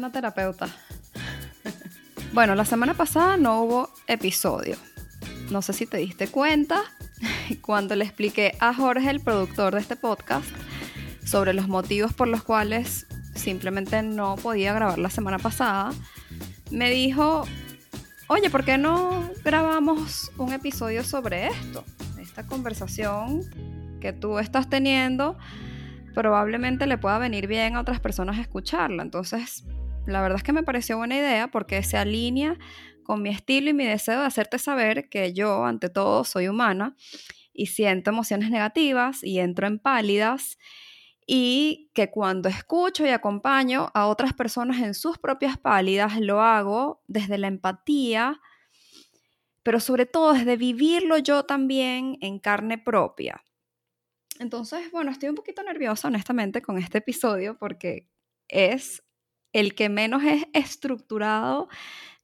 Una 0.00 0.10
terapeuta. 0.10 0.68
Bueno, 2.32 2.54
la 2.54 2.64
semana 2.64 2.94
pasada 2.94 3.36
no 3.36 3.62
hubo 3.62 3.90
episodio. 4.06 4.76
No 5.50 5.60
sé 5.60 5.74
si 5.74 5.86
te 5.86 5.98
diste 5.98 6.28
cuenta 6.28 6.82
cuando 7.60 7.94
le 7.96 8.04
expliqué 8.06 8.56
a 8.60 8.72
Jorge, 8.72 9.10
el 9.10 9.20
productor 9.20 9.74
de 9.74 9.80
este 9.80 9.96
podcast, 9.96 10.48
sobre 11.22 11.52
los 11.52 11.68
motivos 11.68 12.14
por 12.14 12.28
los 12.28 12.42
cuales 12.42 13.06
simplemente 13.34 14.02
no 14.02 14.36
podía 14.36 14.72
grabar 14.72 14.98
la 14.98 15.10
semana 15.10 15.38
pasada, 15.38 15.92
me 16.70 16.90
dijo, 16.90 17.44
oye, 18.28 18.48
¿por 18.48 18.64
qué 18.64 18.78
no 18.78 19.30
grabamos 19.44 20.32
un 20.38 20.54
episodio 20.54 21.04
sobre 21.04 21.48
esto? 21.48 21.84
Esta 22.18 22.46
conversación 22.46 23.42
que 24.00 24.14
tú 24.14 24.38
estás 24.38 24.70
teniendo 24.70 25.36
probablemente 26.14 26.86
le 26.86 26.96
pueda 26.96 27.18
venir 27.18 27.46
bien 27.46 27.76
a 27.76 27.80
otras 27.80 28.00
personas 28.00 28.38
escucharla. 28.38 29.02
Entonces, 29.02 29.64
la 30.10 30.22
verdad 30.22 30.38
es 30.38 30.42
que 30.42 30.52
me 30.52 30.62
pareció 30.62 30.96
buena 30.96 31.16
idea 31.16 31.48
porque 31.50 31.82
se 31.82 31.96
alinea 31.96 32.58
con 33.02 33.22
mi 33.22 33.30
estilo 33.30 33.70
y 33.70 33.74
mi 33.74 33.86
deseo 33.86 34.20
de 34.20 34.26
hacerte 34.26 34.58
saber 34.58 35.08
que 35.08 35.32
yo, 35.32 35.64
ante 35.64 35.88
todo, 35.88 36.24
soy 36.24 36.48
humana 36.48 36.96
y 37.52 37.66
siento 37.66 38.10
emociones 38.10 38.50
negativas 38.50 39.24
y 39.24 39.38
entro 39.38 39.66
en 39.66 39.78
pálidas 39.78 40.58
y 41.26 41.90
que 41.94 42.10
cuando 42.10 42.48
escucho 42.48 43.06
y 43.06 43.10
acompaño 43.10 43.90
a 43.94 44.06
otras 44.06 44.32
personas 44.32 44.80
en 44.80 44.94
sus 44.94 45.18
propias 45.18 45.58
pálidas, 45.58 46.18
lo 46.18 46.40
hago 46.42 47.02
desde 47.06 47.38
la 47.38 47.46
empatía, 47.46 48.40
pero 49.62 49.80
sobre 49.80 50.06
todo 50.06 50.32
desde 50.32 50.56
vivirlo 50.56 51.18
yo 51.18 51.44
también 51.44 52.16
en 52.20 52.38
carne 52.38 52.78
propia. 52.78 53.44
Entonces, 54.40 54.90
bueno, 54.90 55.10
estoy 55.10 55.28
un 55.28 55.34
poquito 55.34 55.62
nerviosa, 55.62 56.08
honestamente, 56.08 56.62
con 56.62 56.78
este 56.78 56.98
episodio 56.98 57.58
porque 57.58 58.08
es 58.48 59.02
el 59.52 59.74
que 59.74 59.88
menos 59.88 60.22
es 60.24 60.44
estructurado 60.52 61.68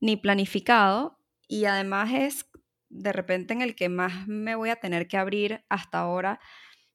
ni 0.01 0.17
planificado 0.17 1.19
y 1.49 1.65
además 1.65 2.11
es 2.13 2.51
de 2.89 3.13
repente 3.13 3.53
en 3.53 3.63
el 3.63 3.75
que 3.75 3.89
más 3.89 4.27
me 4.27 4.55
voy 4.55 4.71
a 4.71 4.77
tener 4.77 5.09
que 5.09 5.17
abrir 5.17 5.65
hasta 5.69 5.99
ahora 5.99 6.41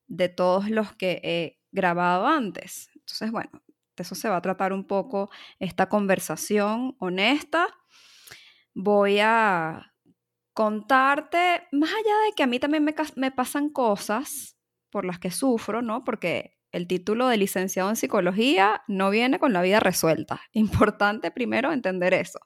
de 0.08 0.30
todos 0.30 0.70
los 0.70 0.94
que 0.96 1.22
he 1.24 1.62
grabado 1.72 2.28
antes. 2.28 2.90
Entonces, 2.96 3.32
bueno, 3.32 3.52
de 3.96 4.04
eso 4.04 4.16
se 4.16 4.30
va 4.30 4.38
a 4.38 4.42
tratar 4.42 4.74
un 4.74 4.86
poco 4.86 5.30
esta 5.60 5.90
conversación 5.90 6.96
honesta. 7.00 7.68
Voy 8.74 9.20
a 9.20 9.94
contarte, 10.54 11.68
más 11.72 11.90
allá 11.90 12.16
de 12.26 12.34
que 12.36 12.44
a 12.44 12.48
mí 12.48 12.60
también 12.60 12.84
me, 12.84 12.96
me 13.16 13.32
pasan 13.32 13.70
cosas, 13.70 14.58
por 14.92 15.06
las 15.06 15.18
que 15.18 15.32
sufro, 15.32 15.82
¿no? 15.82 16.04
Porque 16.04 16.60
el 16.72 16.88
título 16.88 17.28
de 17.28 17.38
licenciado 17.38 17.90
en 17.90 17.96
psicología 17.96 18.84
no 18.88 19.10
viene 19.10 19.40
con 19.40 19.54
la 19.54 19.62
vida 19.62 19.80
resuelta. 19.80 20.42
Importante 20.54 21.32
primero 21.32 21.72
entender 21.72 22.14
eso. 22.14 22.40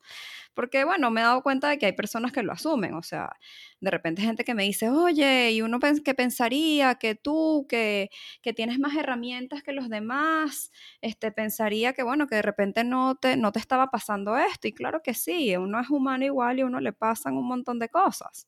Porque, 0.56 0.86
bueno, 0.86 1.12
me 1.12 1.20
he 1.22 1.24
dado 1.24 1.44
cuenta 1.44 1.70
de 1.70 1.78
que 1.78 1.86
hay 1.86 1.92
personas 1.94 2.32
que 2.32 2.42
lo 2.42 2.54
asumen. 2.54 2.94
O 2.94 3.04
sea, 3.04 3.36
de 3.82 3.92
repente 3.92 4.22
gente 4.22 4.46
que 4.46 4.54
me 4.56 4.64
dice, 4.64 4.90
oye, 4.90 5.52
y 5.52 5.62
uno 5.62 5.80
que 6.04 6.14
pensaría 6.14 6.96
que 6.96 7.14
tú, 7.16 7.66
que, 7.70 8.10
que, 8.42 8.54
tienes 8.54 8.80
más 8.80 8.96
herramientas 8.96 9.64
que 9.64 9.74
los 9.74 9.90
demás, 9.90 10.72
este, 11.02 11.32
pensaría 11.34 11.94
que, 11.94 12.04
bueno, 12.04 12.28
que 12.28 12.36
de 12.36 12.42
repente 12.42 12.86
no 12.86 13.16
te, 13.16 13.36
no 13.36 13.52
te 13.52 13.60
estaba 13.60 13.92
pasando 13.92 14.38
esto. 14.38 14.68
Y 14.70 14.74
claro 14.74 15.02
que 15.04 15.14
sí, 15.14 15.56
uno 15.58 15.80
es 15.82 15.90
humano 15.90 16.24
igual 16.26 16.60
y 16.60 16.62
a 16.62 16.66
uno 16.66 16.80
le 16.80 16.94
pasan 16.94 17.36
un 17.36 17.48
montón 17.48 17.78
de 17.80 17.90
cosas. 17.90 18.48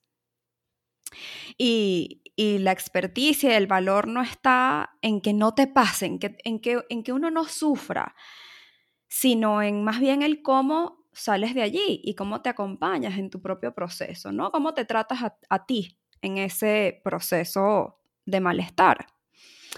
Y, 1.58 2.22
la 2.40 2.72
experticia 2.72 3.58
el 3.58 3.66
valor 3.66 4.08
no 4.08 4.22
está 4.22 4.92
en 5.02 5.22
que 5.22 5.34
no 5.34 5.56
te 5.56 5.66
pasen, 5.66 6.20
en, 6.22 6.60
que, 6.60 6.86
en 6.88 7.04
que 7.04 7.12
uno 7.12 7.32
no 7.32 7.46
sufra, 7.46 8.14
sino 9.08 9.64
en 9.64 9.84
más 9.84 10.00
bien 10.00 10.22
el 10.22 10.44
cómo 10.44 11.08
sales 11.18 11.56
de 11.56 11.64
allí 11.64 12.02
y 12.04 12.14
cómo 12.16 12.42
te 12.42 12.50
acompañas 12.50 13.18
en 13.18 13.30
tu 13.30 13.42
propio 13.42 13.74
proceso, 13.74 14.32
¿no? 14.32 14.52
Cómo 14.52 14.74
te 14.74 14.86
tratas 14.86 15.20
a, 15.50 15.66
ti 15.66 15.98
en 16.22 16.38
ese 16.38 17.02
proceso 17.04 18.00
de 18.26 18.40
malestar. 18.40 19.08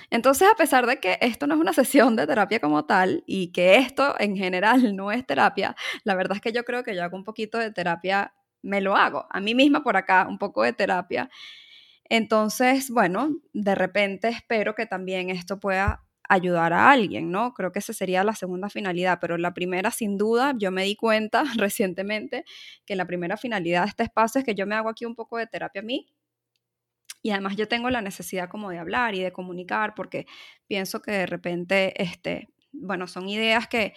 Entonces, 0.10 0.48
a 0.52 0.56
pesar 0.56 0.86
de 0.86 1.00
que 1.00 1.18
esto 1.22 1.48
no 1.48 1.56
es 1.56 1.62
una 1.62 1.74
sesión 1.74 2.16
de 2.16 2.28
terapia 2.28 2.60
como 2.60 2.86
tal 2.86 3.24
y 3.26 3.52
que 3.52 3.78
esto 3.78 4.16
en 4.20 4.36
general 4.36 4.96
no 4.96 5.12
es 5.12 5.26
terapia, 5.26 5.76
la 6.04 6.16
verdad 6.16 6.38
es 6.38 6.42
que 6.42 6.52
yo 6.52 6.66
creo 6.66 6.84
que 6.84 6.96
yo 6.96 7.04
hago 7.04 7.16
un 7.16 7.24
poquito 7.24 7.58
de 7.58 7.72
terapia 7.72 8.34
me 8.62 8.82
lo 8.82 8.96
hago 8.96 9.28
a 9.30 9.40
mí 9.40 9.56
misma 9.56 9.84
por 9.84 9.98
acá, 9.98 10.28
un 10.30 10.38
poco 10.38 10.64
de 10.64 10.74
terapia. 10.74 11.30
Entonces, 12.06 12.90
bueno, 12.90 13.30
de 13.54 13.76
repente 13.76 14.30
espero 14.30 14.76
que 14.76 14.86
también 14.86 15.30
esto 15.30 15.60
pueda 15.60 16.04
ayudar 16.30 16.74
a 16.74 16.92
alguien, 16.92 17.32
¿no? 17.32 17.54
Creo 17.54 17.72
que 17.72 17.80
esa 17.80 17.94
sería 17.94 18.24
la 18.24 18.36
segunda 18.36 18.70
finalidad, 18.70 19.20
pero 19.20 19.38
la 19.38 19.54
primera, 19.54 19.92
sin 19.92 20.18
duda, 20.18 20.54
yo 20.58 20.72
me 20.72 20.84
di 20.84 20.96
cuenta 20.96 21.44
recientemente 21.58 22.46
que 22.86 22.96
la 22.96 23.06
primera 23.06 23.38
finalidad 23.38 23.84
de 23.84 23.90
este 23.90 24.04
espacio 24.04 24.40
es 24.40 24.46
que 24.46 24.56
yo 24.56 24.68
me 24.68 24.76
hago 24.76 24.90
aquí 24.90 25.06
un 25.06 25.16
poco 25.16 25.38
de 25.38 25.48
terapia 25.48 25.82
a 25.82 25.86
mí. 25.86 26.08
Y 27.22 27.32
además 27.32 27.56
yo 27.58 27.68
tengo 27.68 27.90
la 27.90 28.02
necesidad 28.02 28.50
como 28.50 28.70
de 28.70 28.80
hablar 28.80 29.14
y 29.16 29.22
de 29.22 29.34
comunicar 29.34 29.94
porque 29.96 30.26
pienso 30.68 31.02
que 31.02 31.12
de 31.12 31.26
repente, 31.26 32.02
este, 32.02 32.50
bueno, 32.72 33.08
son 33.08 33.28
ideas 33.28 33.68
que, 33.68 33.94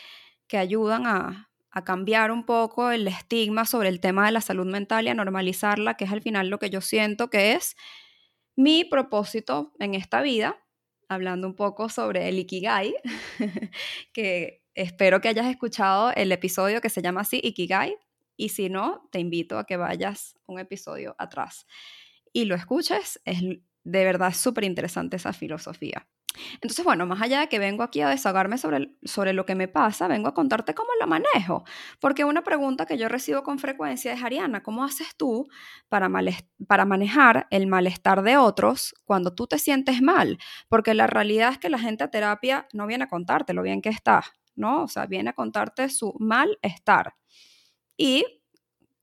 que 0.49 0.59
ayudan 0.59 1.07
a, 1.07 1.52
a 1.73 1.85
cambiar 1.85 2.31
un 2.31 2.45
poco 2.45 2.91
el 2.91 3.09
estigma 3.09 3.65
sobre 3.65 3.89
el 3.89 4.01
tema 4.01 4.27
de 4.27 4.33
la 4.33 4.41
salud 4.41 4.67
mental 4.67 5.07
y 5.07 5.09
a 5.09 5.15
normalizarla, 5.15 5.95
que 5.95 6.05
es 6.05 6.13
al 6.13 6.23
final 6.23 6.49
lo 6.49 6.59
que 6.59 6.71
yo 6.71 6.81
siento 6.81 7.31
que 7.31 7.53
es 7.53 7.77
mi 8.55 8.85
propósito 8.85 9.73
en 9.79 9.95
esta 9.95 10.21
vida, 10.21 10.59
hablando 11.09 11.47
un 11.47 11.57
poco 11.57 11.89
sobre 11.89 12.29
el 12.29 12.39
Ikigai, 12.39 12.95
que 14.13 14.63
espero 14.75 15.21
que 15.21 15.29
hayas 15.29 15.47
escuchado 15.47 16.13
el 16.15 16.31
episodio 16.33 16.81
que 16.81 16.91
se 16.91 17.03
llama 17.03 17.23
así, 17.23 17.41
Ikigai, 17.43 17.97
y 18.37 18.51
si 18.51 18.69
no, 18.69 19.09
te 19.11 19.19
invito 19.19 19.59
a 19.59 19.65
que 19.65 19.77
vayas 19.77 20.35
un 20.47 20.59
episodio 20.59 21.15
atrás 21.19 21.67
y 22.33 22.47
lo 22.47 22.55
escuches, 22.55 23.21
es 23.25 23.41
de 23.43 24.05
verdad 24.05 24.33
súper 24.33 24.65
interesante 24.65 25.17
esa 25.17 25.33
filosofía. 25.33 26.09
Entonces, 26.55 26.85
bueno, 26.85 27.07
más 27.07 27.21
allá 27.21 27.41
de 27.41 27.49
que 27.49 27.59
vengo 27.59 27.83
aquí 27.83 28.01
a 28.01 28.09
desahogarme 28.09 28.59
sobre, 28.59 28.95
sobre 29.05 29.33
lo 29.33 29.47
que 29.47 29.55
me 29.55 29.69
pasa, 29.69 30.09
vengo 30.09 30.29
a 30.29 30.35
contarte 30.35 30.75
cómo 30.75 30.91
lo 31.01 31.07
manejo. 31.07 31.65
Porque 32.01 32.25
una 32.25 32.43
pregunta 32.43 32.87
que 32.87 32.99
yo 32.99 33.09
recibo 33.09 33.43
con 33.43 33.59
frecuencia 33.59 34.13
es, 34.13 34.23
Ariana, 34.23 34.63
¿cómo 34.63 34.85
haces 34.85 35.17
tú 35.17 35.49
para, 35.89 36.11
para 36.67 36.85
manejar 36.85 37.47
el 37.51 37.67
malestar 37.67 38.23
de 38.23 38.37
otros 38.37 38.95
cuando 39.05 39.35
tú 39.35 39.47
te 39.47 39.59
sientes 39.59 40.03
mal? 40.03 40.39
Porque 40.69 40.95
la 40.95 41.07
realidad 41.07 41.53
es 41.53 41.59
que 41.59 41.71
la 41.71 41.79
gente 41.79 42.05
a 42.05 42.11
terapia 42.11 42.67
no 42.73 42.87
viene 42.87 43.05
a 43.05 43.09
contarte 43.09 43.55
lo 43.55 43.63
bien 43.63 43.83
que 43.83 43.91
estás, 43.91 44.27
¿no? 44.55 44.85
O 44.85 44.89
sea, 44.89 45.07
viene 45.07 45.31
a 45.31 45.35
contarte 45.35 45.89
su 45.89 46.15
malestar. 46.19 47.15
Y, 47.97 48.25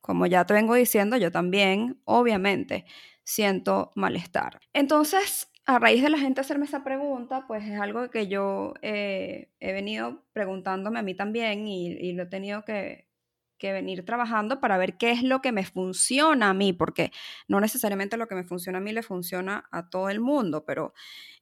como 0.01 0.25
ya 0.25 0.45
te 0.45 0.53
vengo 0.53 0.75
diciendo, 0.75 1.17
yo 1.17 1.31
también, 1.31 2.01
obviamente, 2.05 2.85
siento 3.23 3.91
malestar. 3.95 4.59
Entonces, 4.73 5.48
a 5.69 5.77
raíz 5.77 6.01
de 6.01 6.09
la 6.09 6.17
gente 6.17 6.41
hacerme 6.41 6.65
esa 6.65 6.83
pregunta, 6.83 7.45
pues 7.45 7.63
es 7.63 7.79
algo 7.79 8.09
que 8.09 8.27
yo 8.27 8.73
eh, 8.81 9.51
he 9.59 9.71
venido 9.71 10.23
preguntándome 10.33 10.97
a 10.97 11.03
mí 11.03 11.13
también 11.13 11.67
y, 11.67 12.11
lo 12.13 12.23
he 12.23 12.25
tenido 12.25 12.65
que, 12.65 13.07
venir 13.61 14.03
trabajando 14.03 14.59
para 14.61 14.77
ver 14.77 14.97
qué 14.97 15.11
es 15.11 15.21
lo 15.21 15.41
que 15.41 15.51
me 15.51 15.65
funciona 15.65 16.49
a 16.49 16.53
mí, 16.55 16.73
porque 16.73 17.11
no 17.47 17.59
necesariamente 17.59 18.17
lo 18.17 18.27
que 18.27 18.33
me 18.33 18.43
funciona 18.43 18.79
a 18.79 18.81
mí 18.81 18.93
le 18.93 19.03
funciona 19.03 19.67
a 19.71 19.89
todo 19.89 20.09
el 20.09 20.21
mundo, 20.21 20.65
pero 20.65 20.93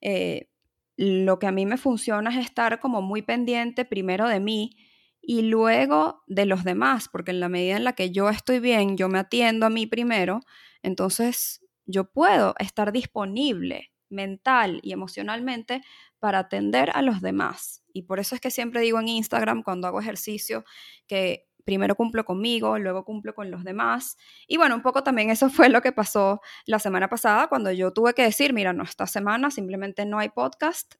eh, 0.01 0.50
lo 0.97 1.39
que 1.39 1.47
a 1.47 1.53
mí 1.53 1.65
me 1.65 1.77
funciona 1.77 2.30
es 2.31 2.45
estar 2.45 2.81
como 2.81 3.01
muy 3.01 3.21
pendiente 3.21 3.85
primero 3.85 4.27
de 4.27 4.41
mí 4.41 4.75
y 5.21 5.44
luego 5.44 6.23
de 6.27 6.45
los 6.45 6.65
demás, 6.65 7.07
porque 7.07 7.31
en 7.31 7.39
la 7.39 7.47
medida 7.47 7.77
en 7.77 7.85
la 7.85 7.94
que 7.94 8.12
yo 8.12 8.30
estoy 8.30 8.59
bien, 8.59 8.97
yo 8.97 9.07
me 9.07 9.19
atiendo 9.19 9.65
a 9.65 9.69
mí 9.69 9.85
primero, 9.85 10.41
entonces 10.81 11.62
yo 11.85 12.12
puedo 12.12 12.56
estar 12.59 12.91
disponible 12.91 13.91
mental 14.09 14.80
y 14.83 14.94
emocionalmente 14.94 15.81
para 16.19 16.39
atender 16.39 16.92
a 16.94 17.01
los 17.01 17.21
demás. 17.21 17.83
Y 17.94 18.04
por 18.04 18.19
eso 18.19 18.36
es 18.36 18.42
que 18.42 18.51
siempre 18.51 18.81
digo 18.81 19.00
en 19.00 19.07
Instagram 19.07 19.63
cuando 19.63 19.88
hago 19.88 20.00
ejercicio 20.00 20.63
que 21.07 21.48
primero 21.68 21.95
cumplo 21.95 22.24
conmigo, 22.24 22.80
luego 22.80 23.04
cumplo 23.04 23.36
con 23.36 23.51
los 23.51 23.65
demás. 23.65 24.15
Y 24.48 24.56
bueno, 24.56 24.75
un 24.75 24.81
poco 24.81 25.04
también 25.04 25.30
eso 25.30 25.50
fue 25.50 25.68
lo 25.68 25.81
que 25.81 25.92
pasó 25.92 26.39
la 26.65 26.80
semana 26.80 27.09
pasada 27.09 27.48
cuando 27.48 27.71
yo 27.74 27.92
tuve 27.92 28.13
que 28.13 28.24
decir, 28.24 28.54
mira, 28.54 28.71
no, 28.71 28.83
esta 28.83 29.06
semana 29.06 29.51
simplemente 29.51 30.06
no 30.06 30.18
hay 30.18 30.30
podcast, 30.30 30.95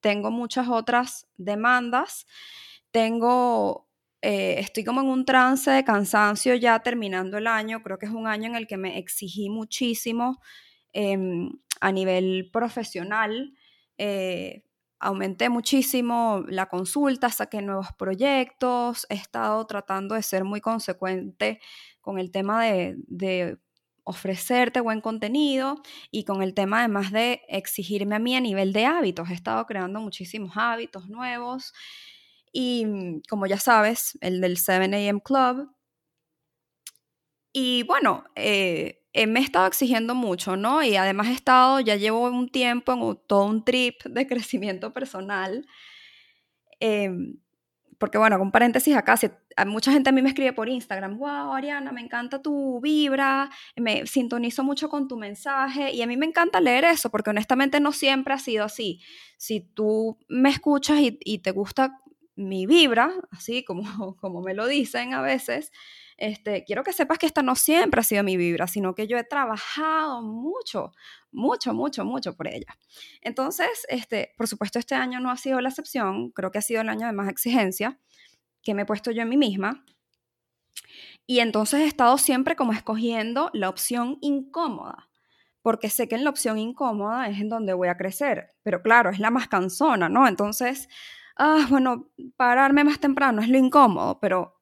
tengo 0.00 0.30
muchas 0.30 0.68
otras 0.68 1.26
demandas, 1.38 2.26
tengo, 2.90 3.88
eh, 4.20 4.56
estoy 4.58 4.84
como 4.84 5.00
en 5.00 5.06
un 5.06 5.24
trance 5.24 5.70
de 5.70 5.84
cansancio 5.84 6.54
ya 6.54 6.78
terminando 6.80 7.38
el 7.38 7.46
año, 7.46 7.82
creo 7.82 7.98
que 7.98 8.04
es 8.04 8.12
un 8.12 8.26
año 8.26 8.50
en 8.50 8.56
el 8.56 8.66
que 8.66 8.76
me 8.76 8.98
exigí 8.98 9.48
muchísimo 9.48 10.42
em, 10.94 11.50
a 11.80 11.92
nivel 11.92 12.50
profesional. 12.50 13.52
Eh, 13.98 14.64
aumenté 15.04 15.50
muchísimo 15.50 16.44
la 16.48 16.66
consulta, 16.66 17.28
saqué 17.28 17.60
nuevos 17.60 17.88
proyectos, 17.98 19.06
he 19.10 19.14
estado 19.14 19.66
tratando 19.66 20.14
de 20.14 20.22
ser 20.22 20.44
muy 20.44 20.60
consecuente 20.62 21.60
con 22.00 22.18
el 22.18 22.30
tema 22.30 22.64
de, 22.64 23.58
ofrecerte 24.06 24.80
buen 24.80 25.00
contenido 25.00 25.80
y 26.10 26.24
con 26.24 26.42
el 26.42 26.52
tema 26.52 26.80
además 26.80 27.10
de 27.10 27.40
exigirme 27.48 28.16
a 28.16 28.18
mí 28.18 28.36
a 28.36 28.40
nivel 28.40 28.74
de 28.74 28.84
hábitos. 28.84 29.30
He 29.30 29.32
estado 29.32 29.64
creando 29.64 29.98
muchísimos 29.98 30.52
hábitos 30.56 31.08
nuevos 31.08 31.72
y 32.52 32.84
mm, 32.84 33.22
como 33.28 33.46
ya 33.46 33.58
sabes, 33.58 34.18
el 34.20 34.42
del 34.42 34.58
7 34.58 35.08
AM 35.08 35.20
Club. 35.20 35.70
Y 37.54 37.84
bueno, 37.84 38.24
eh, 38.34 39.03
eh, 39.14 39.28
me 39.28 39.38
he 39.38 39.42
estado 39.44 39.66
exigiendo 39.68 40.16
mucho, 40.16 40.56
¿no? 40.56 40.82
Y 40.82 40.96
además 40.96 41.28
he 41.28 41.32
estado, 41.32 41.78
ya 41.78 41.94
llevo 41.94 42.28
un 42.28 42.48
tiempo 42.48 42.92
en 42.92 43.18
todo 43.28 43.46
un 43.46 43.64
trip 43.64 44.02
de 44.02 44.26
crecimiento 44.26 44.92
personal. 44.92 45.66
Em, 46.80 47.38
porque 47.98 48.18
bueno, 48.18 48.38
con 48.38 48.50
paréntesis 48.50 48.96
acá, 48.96 49.14
mucha 49.66 49.92
gente 49.92 50.10
a 50.10 50.12
mí 50.12 50.20
me 50.20 50.30
escribe 50.30 50.52
por 50.52 50.68
Instagram, 50.68 51.16
wow, 51.16 51.52
Ariana, 51.52 51.92
me 51.92 52.00
encanta 52.00 52.42
tu 52.42 52.80
vibra, 52.80 53.50
me 53.76 54.04
sintonizo 54.06 54.64
mucho 54.64 54.88
con 54.88 55.06
tu 55.06 55.16
mensaje 55.16 55.92
y 55.92 56.02
a 56.02 56.06
mí 56.08 56.16
me 56.16 56.26
encanta 56.26 56.60
leer 56.60 56.84
eso 56.84 57.08
porque 57.10 57.30
honestamente 57.30 57.78
no 57.78 57.92
siempre 57.92 58.34
ha 58.34 58.38
sido 58.38 58.64
así. 58.64 59.00
Si 59.38 59.60
tú 59.60 60.18
me 60.28 60.50
escuchas 60.50 60.98
y, 60.98 61.18
y 61.24 61.38
te 61.38 61.52
gusta 61.52 62.00
mi 62.34 62.66
vibra, 62.66 63.12
así 63.30 63.64
como, 63.64 63.84
como 64.20 64.42
me 64.42 64.54
lo 64.54 64.66
dicen 64.66 65.14
a 65.14 65.22
veces, 65.22 65.70
este, 66.16 66.64
quiero 66.64 66.84
que 66.84 66.92
sepas 66.92 67.18
que 67.18 67.26
esta 67.26 67.42
no 67.42 67.56
siempre 67.56 68.00
ha 68.00 68.04
sido 68.04 68.22
mi 68.22 68.36
vibra, 68.36 68.66
sino 68.66 68.94
que 68.94 69.06
yo 69.06 69.16
he 69.18 69.24
trabajado 69.24 70.22
mucho, 70.22 70.92
mucho, 71.32 71.74
mucho, 71.74 72.04
mucho 72.04 72.36
por 72.36 72.48
ella. 72.48 72.78
Entonces, 73.20 73.86
este, 73.88 74.32
por 74.36 74.46
supuesto, 74.46 74.78
este 74.78 74.94
año 74.94 75.20
no 75.20 75.30
ha 75.30 75.36
sido 75.36 75.60
la 75.60 75.70
excepción, 75.70 76.30
creo 76.30 76.50
que 76.50 76.58
ha 76.58 76.62
sido 76.62 76.82
el 76.82 76.88
año 76.88 77.06
de 77.06 77.12
más 77.12 77.28
exigencia 77.28 77.98
que 78.62 78.74
me 78.74 78.82
he 78.82 78.86
puesto 78.86 79.10
yo 79.10 79.22
en 79.22 79.28
mí 79.28 79.36
misma. 79.36 79.84
Y 81.26 81.40
entonces 81.40 81.80
he 81.80 81.86
estado 81.86 82.18
siempre 82.18 82.56
como 82.56 82.72
escogiendo 82.72 83.50
la 83.54 83.68
opción 83.68 84.18
incómoda, 84.20 85.08
porque 85.62 85.88
sé 85.88 86.08
que 86.08 86.14
en 86.14 86.24
la 86.24 86.30
opción 86.30 86.58
incómoda 86.58 87.28
es 87.28 87.40
en 87.40 87.48
donde 87.48 87.72
voy 87.72 87.88
a 87.88 87.96
crecer, 87.96 88.54
pero 88.62 88.82
claro, 88.82 89.10
es 89.10 89.18
la 89.18 89.30
más 89.30 89.48
cansona, 89.48 90.08
¿no? 90.08 90.28
Entonces, 90.28 90.88
ah, 91.36 91.66
bueno, 91.70 92.10
pararme 92.36 92.84
más 92.84 93.00
temprano 93.00 93.40
es 93.40 93.48
lo 93.48 93.58
incómodo, 93.58 94.20
pero 94.20 94.53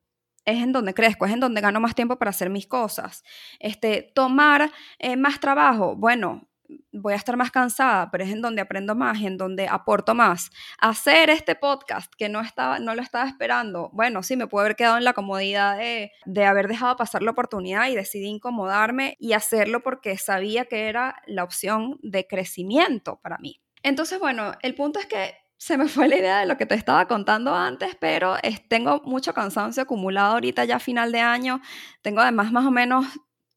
es 0.45 0.63
en 0.63 0.73
donde 0.73 0.95
crezco, 0.95 1.27
es 1.27 1.33
en 1.33 1.41
donde 1.41 1.61
gano 1.61 1.81
más 1.81 1.95
tiempo 1.95 2.17
para 2.19 2.31
hacer 2.31 2.51
mis 2.51 2.67
cosas. 2.67 3.25
Este, 3.59 4.11
tomar 4.15 4.71
eh, 4.99 5.17
más 5.17 5.41
trabajo, 5.41 5.97
bueno, 5.97 6.49
voy 6.93 7.13
a 7.13 7.17
estar 7.17 7.37
más 7.37 7.51
cansada, 7.51 8.11
pero 8.11 8.25
es 8.25 8.31
en 8.31 8.43
donde 8.43 8.63
aprendo 8.63 8.95
más, 8.95 9.21
en 9.21 9.37
donde 9.37 9.69
aporto 9.69 10.15
más. 10.15 10.51
Hacer 10.79 11.31
este 11.31 11.55
podcast 11.55 12.13
que 12.17 12.29
no, 12.29 12.41
estaba, 12.41 12.79
no 12.79 12.95
lo 12.95 13.03
estaba 13.03 13.29
esperando, 13.29 13.91
bueno, 13.93 14.23
sí, 14.23 14.37
me 14.37 14.47
puedo 14.47 14.65
haber 14.65 14.77
quedado 14.77 14.99
en 14.99 15.05
la 15.05 15.13
comodidad 15.13 15.77
de, 15.79 16.13
de 16.25 16.45
haber 16.45 16.69
dejado 16.69 16.97
pasar 16.97 17.23
la 17.23 17.33
oportunidad 17.33 17.89
y 17.89 17.95
decidí 17.95 18.27
incomodarme 18.27 19.17
y 19.19 19.33
hacerlo 19.33 19.83
porque 19.83 20.17
sabía 20.19 20.65
que 20.67 20.89
era 20.89 21.23
la 21.27 21.45
opción 21.45 21.99
de 22.03 22.27
crecimiento 22.27 23.21
para 23.21 23.39
mí. 23.39 23.61
Entonces, 23.83 24.21
bueno, 24.21 24.53
el 24.63 24.75
punto 24.75 25.01
es 25.01 25.07
que 25.07 25.42
se 25.63 25.79
me 25.79 25.87
fue 25.87 26.09
la 26.09 26.17
idea 26.17 26.41
de 26.41 26.47
lo 26.47 26.57
que 26.57 26.67
te 26.67 26.75
estaba 26.75 27.07
contando 27.07 27.55
antes, 27.55 27.95
pero 28.01 28.35
tengo 28.67 29.01
mucho 29.05 29.33
cansancio 29.33 29.85
acumulado 29.85 30.33
ahorita 30.33 30.65
ya 30.65 30.77
a 30.77 30.81
final 30.81 31.13
de 31.13 31.21
año. 31.21 31.61
Tengo 32.03 32.21
además 32.21 32.51
más 32.51 32.67
o 32.67 32.73
menos 32.73 33.07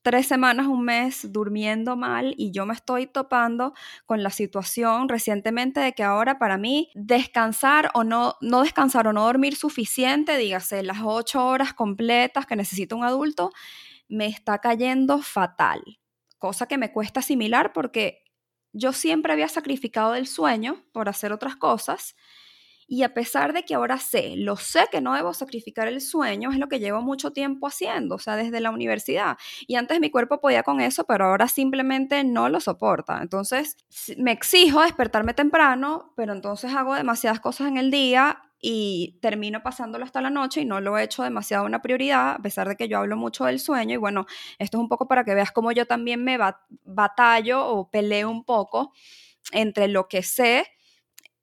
tres 0.04 0.28
semanas, 0.28 0.68
un 0.68 0.86
mes 0.86 1.34
durmiendo 1.34 1.96
mal 1.96 2.36
y 2.38 2.52
yo 2.52 2.68
me 2.68 2.76
estoy 2.76 3.08
topando 3.08 3.74
con 4.06 4.22
la 4.22 4.30
situación 4.30 5.10
recientemente 5.10 5.80
de 5.80 5.94
que 5.94 6.04
ahora 6.04 6.38
para 6.38 6.60
mí 6.60 6.92
descansar 6.94 7.90
o 7.96 8.04
no, 8.04 8.36
no 8.40 8.62
descansar 8.62 9.08
o 9.08 9.14
no 9.14 9.26
dormir 9.26 9.56
suficiente, 9.56 10.38
dígase 10.38 10.84
las 10.84 11.00
ocho 11.04 11.44
horas 11.44 11.74
completas 11.74 12.46
que 12.46 12.56
necesita 12.56 12.96
un 12.96 13.04
adulto, 13.04 13.50
me 14.08 14.28
está 14.28 14.60
cayendo 14.60 15.24
fatal. 15.24 15.82
Cosa 16.38 16.68
que 16.68 16.78
me 16.78 16.92
cuesta 16.92 17.22
asimilar 17.22 17.74
porque 17.74 18.25
yo 18.76 18.94
siempre 18.94 19.34
había 19.34 19.48
sacrificado 19.48 20.16
el 20.16 20.28
sueño 20.28 20.84
por 20.92 21.10
hacer 21.10 21.32
otras 21.32 21.56
cosas 21.56 22.16
y 22.88 23.04
a 23.04 23.14
pesar 23.14 23.54
de 23.54 23.64
que 23.64 23.74
ahora 23.74 23.98
sé, 23.98 24.36
lo 24.36 24.58
sé 24.58 24.88
que 24.92 25.02
no 25.02 25.16
debo 25.16 25.34
sacrificar 25.34 25.88
el 25.88 26.02
sueño, 26.02 26.52
es 26.52 26.60
lo 26.60 26.68
que 26.68 26.80
llevo 26.80 27.02
mucho 27.02 27.32
tiempo 27.32 27.68
haciendo, 27.68 28.16
o 28.16 28.20
sea, 28.20 28.36
desde 28.36 28.60
la 28.60 28.70
universidad. 28.70 29.38
Y 29.66 29.76
antes 29.76 30.00
mi 30.00 30.12
cuerpo 30.12 30.40
podía 30.40 30.62
con 30.62 30.82
eso, 30.82 31.04
pero 31.06 31.26
ahora 31.26 31.48
simplemente 31.48 32.24
no 32.24 32.48
lo 32.50 32.60
soporta. 32.60 33.22
Entonces, 33.22 33.78
me 34.18 34.32
exijo 34.32 34.82
despertarme 34.82 35.34
temprano, 35.34 36.14
pero 36.16 36.34
entonces 36.34 36.74
hago 36.76 36.94
demasiadas 36.94 37.40
cosas 37.40 37.70
en 37.70 37.78
el 37.78 37.90
día 37.90 38.45
y 38.60 39.20
termino 39.22 39.62
pasándolo 39.64 40.06
hasta 40.06 40.22
la 40.22 40.30
noche 40.30 40.62
y 40.62 40.66
no 40.66 40.82
lo 40.82 40.98
he 40.98 41.04
hecho 41.04 41.24
demasiado 41.24 41.66
una 41.66 41.82
prioridad, 41.82 42.32
a 42.32 42.40
pesar 42.40 42.68
de 42.68 42.76
que 42.76 42.88
yo 42.88 42.98
hablo 43.00 43.18
mucho 43.18 43.46
del 43.46 43.60
sueño. 43.60 43.96
Y 43.96 43.98
bueno, 43.98 44.26
esto 44.60 44.78
es 44.78 44.82
un 44.82 44.90
poco 44.90 45.08
para 45.08 45.24
que 45.24 45.36
veas 45.36 45.52
cómo 45.52 45.72
yo 45.72 45.86
también 45.86 46.24
me 46.24 46.38
batallo 46.84 47.66
o 47.68 47.90
peleo 47.90 48.30
un 48.30 48.44
poco 48.44 48.94
entre 49.52 49.88
lo 49.88 50.08
que 50.08 50.24
sé 50.24 50.66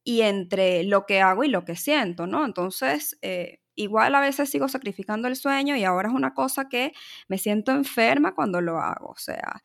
y 0.05 0.23
entre 0.23 0.85
lo 0.85 1.07
que 1.07 1.21
hago 1.21 1.45
y 1.45 1.49
lo 1.49 1.65
que 1.65 1.77
siento, 1.77 2.27
¿no? 2.27 2.45
Entonces, 2.45 3.19
eh, 3.23 3.61
igual 3.75 4.15
a 4.15 4.21
veces 4.21 4.51
sigo 4.51 4.69
sacrificando 4.69 5.29
el 5.29 5.37
sueño 5.37 5.77
y 5.77 5.85
ahora 5.85 6.09
es 6.09 6.15
una 6.15 6.35
cosa 6.35 6.69
que 6.69 6.93
me 7.29 7.39
siento 7.39 7.73
enferma 7.73 8.35
cuando 8.35 8.61
lo 8.61 8.79
hago. 8.79 9.11
O 9.11 9.19
sea, 9.19 9.63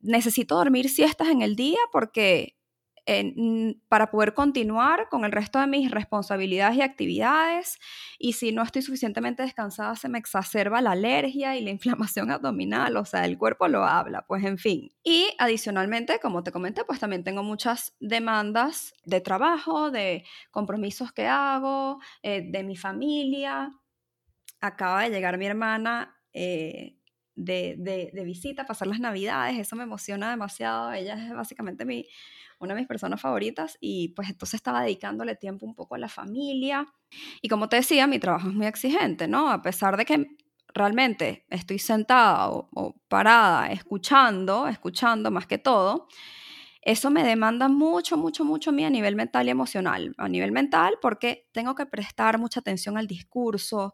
necesito 0.00 0.56
dormir 0.56 0.88
siestas 0.88 1.28
en 1.28 1.42
el 1.42 1.56
día 1.56 1.78
porque 1.92 2.56
para 3.88 4.10
poder 4.10 4.34
continuar 4.34 5.08
con 5.08 5.24
el 5.24 5.30
resto 5.30 5.60
de 5.60 5.68
mis 5.68 5.90
responsabilidades 5.90 6.76
y 6.76 6.82
actividades. 6.82 7.78
Y 8.18 8.32
si 8.32 8.50
no 8.50 8.62
estoy 8.62 8.82
suficientemente 8.82 9.44
descansada, 9.44 9.94
se 9.94 10.08
me 10.08 10.18
exacerba 10.18 10.80
la 10.80 10.92
alergia 10.92 11.56
y 11.56 11.62
la 11.62 11.70
inflamación 11.76 12.30
abdominal, 12.30 12.96
o 12.96 13.04
sea, 13.04 13.24
el 13.24 13.38
cuerpo 13.38 13.68
lo 13.68 13.84
habla, 13.84 14.26
pues 14.26 14.44
en 14.44 14.58
fin. 14.58 14.92
Y 15.04 15.28
adicionalmente, 15.38 16.18
como 16.20 16.42
te 16.42 16.50
comenté, 16.50 16.84
pues 16.84 16.98
también 16.98 17.22
tengo 17.22 17.42
muchas 17.42 17.94
demandas 18.00 18.94
de 19.04 19.20
trabajo, 19.20 19.90
de 19.90 20.24
compromisos 20.50 21.12
que 21.12 21.26
hago, 21.26 22.00
eh, 22.22 22.42
de 22.50 22.64
mi 22.64 22.76
familia. 22.76 23.70
Acaba 24.60 25.02
de 25.02 25.10
llegar 25.10 25.38
mi 25.38 25.46
hermana. 25.46 26.16
Eh, 26.32 26.96
de, 27.38 27.76
de, 27.78 28.10
de, 28.14 28.24
visita, 28.24 28.64
pasar 28.64 28.88
las 28.88 28.98
navidades, 28.98 29.58
eso 29.58 29.76
me 29.76 29.82
emociona 29.82 30.30
demasiado. 30.30 30.90
Ella 30.92 31.22
es 31.22 31.34
básicamente 31.34 31.84
mi, 31.84 32.06
una 32.58 32.74
de 32.74 32.80
mis 32.80 32.88
personas 32.88 33.20
favoritas 33.20 33.76
y 33.80 34.08
pues 34.08 34.28
entonces 34.28 34.54
estaba 34.54 34.82
dedicándole 34.82 35.36
tiempo 35.36 35.66
un 35.66 35.74
poco 35.74 35.94
a 35.94 35.98
la 35.98 36.08
familia. 36.08 36.86
Y 37.42 37.48
como 37.48 37.68
te 37.68 37.76
decía, 37.76 38.06
mi 38.06 38.18
trabajo 38.18 38.48
es 38.48 38.54
muy 38.54 38.66
exigente, 38.66 39.28
¿no? 39.28 39.50
A 39.50 39.62
pesar 39.62 39.96
de 39.96 40.04
que 40.04 40.26
realmente 40.74 41.46
estoy 41.48 41.78
sentada 41.78 42.50
o, 42.50 42.94
parada 43.08 43.68
escuchando, 43.68 44.68
escuchando 44.68 45.30
más 45.30 45.46
que 45.46 45.58
todo, 45.58 46.08
eso 46.82 47.10
me 47.10 47.24
demanda 47.24 47.68
mucho, 47.68 48.16
mucho, 48.16 48.44
mucho 48.44 48.70
a 48.70 48.72
mí 48.72 48.84
a 48.84 48.90
nivel 48.90 49.16
mental 49.16 49.46
y 49.48 49.50
emocional. 49.50 50.14
A 50.18 50.28
nivel 50.28 50.52
mental 50.52 50.98
porque 51.02 51.48
tengo 51.52 51.74
que 51.74 51.86
prestar 51.86 52.38
mucha 52.38 52.60
atención 52.60 52.96
al 52.96 53.06
discurso, 53.08 53.92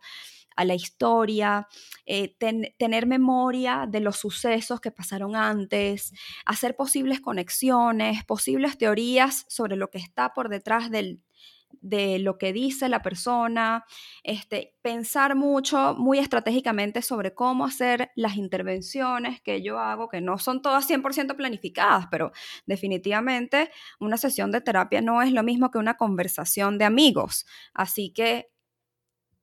a 0.56 0.64
la 0.64 0.74
historia, 0.74 1.68
eh, 2.06 2.36
tener 2.78 3.06
memoria 3.06 3.86
de 3.88 4.00
los 4.00 4.16
sucesos 4.16 4.80
que 4.80 4.90
pasaron 4.90 5.36
antes, 5.36 6.12
hacer 6.44 6.76
posibles 6.76 7.20
conexiones, 7.20 8.24
posibles 8.24 8.78
teorías 8.78 9.44
sobre 9.48 9.76
lo 9.76 9.90
que 9.90 9.98
está 9.98 10.32
por 10.32 10.48
detrás 10.48 10.90
de 10.90 12.18
lo 12.18 12.38
que 12.38 12.52
dice 12.52 12.88
la 12.88 13.02
persona, 13.02 13.84
este, 14.22 14.76
pensar 14.82 15.34
mucho, 15.34 15.94
muy 15.98 16.18
estratégicamente 16.18 17.02
sobre 17.02 17.34
cómo 17.34 17.64
hacer 17.64 18.10
las 18.14 18.36
intervenciones 18.36 19.40
que 19.40 19.62
yo 19.62 19.78
hago, 19.78 20.08
que 20.08 20.20
no 20.20 20.38
son 20.38 20.62
todas 20.62 20.88
100% 20.88 21.34
planificadas, 21.36 22.06
pero 22.10 22.32
definitivamente 22.66 23.70
una 24.00 24.16
sesión 24.16 24.52
de 24.52 24.60
terapia 24.60 25.00
no 25.00 25.22
es 25.22 25.32
lo 25.32 25.42
mismo 25.42 25.70
que 25.70 25.78
una 25.78 25.96
conversación 25.96 26.78
de 26.78 26.84
amigos. 26.84 27.46
Así 27.74 28.12
que 28.12 28.50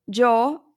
yo, 0.06 0.69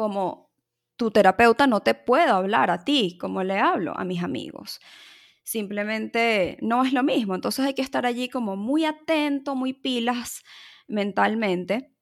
como 0.00 0.50
tu 0.96 1.10
terapeuta, 1.10 1.66
no 1.66 1.80
te 1.80 1.92
puedo 1.92 2.34
hablar 2.34 2.70
a 2.70 2.86
ti 2.86 3.18
como 3.20 3.42
le 3.42 3.58
hablo 3.58 3.92
a 3.98 4.04
mis 4.06 4.22
amigos 4.22 4.80
simplemente 5.42 6.58
no 6.62 6.84
es 6.84 6.92
lo 6.92 7.02
mismo. 7.02 7.34
Entonces 7.34 7.66
hay 7.66 7.74
que 7.74 7.82
estar 7.82 8.06
allí 8.06 8.28
como 8.28 8.56
muy 8.56 8.84
atento, 8.84 9.56
muy 9.56 9.72
pilas 9.72 10.44
mentalmente. 10.86 11.92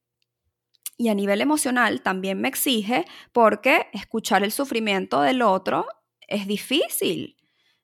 Y 0.98 1.08
a 1.08 1.14
nivel 1.14 1.40
emocional 1.40 2.02
también 2.02 2.40
me 2.40 2.48
exige 2.48 3.06
porque 3.32 3.86
escuchar 3.94 4.44
el 4.44 4.52
sufrimiento 4.52 5.22
del 5.22 5.40
otro 5.40 5.86
es 6.20 6.46
difícil. 6.46 7.36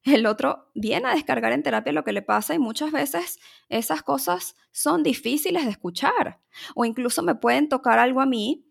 El 0.05 0.27
otro 0.27 0.71
viene 0.75 1.09
a 1.09 1.15
descargar 1.15 1.53
en 1.53 1.63
terapia 1.63 1.95
lo 1.95 2.05
que 2.05 2.13
le 2.13 2.21
pasa 2.21 2.55
y 2.55 2.59
muchas 2.59 2.93
veces 2.93 3.39
esas 3.71 4.03
cosas 4.03 4.55
son 4.71 5.03
difíciles 5.03 5.65
de 5.65 5.71
escuchar. 5.71 6.43
O 6.75 6.85
incluso 6.85 7.23
me 7.23 7.37
pueden 7.37 7.71
tocar 7.71 7.99
algo 7.99 8.21
a 8.21 8.27
mí 8.27 8.67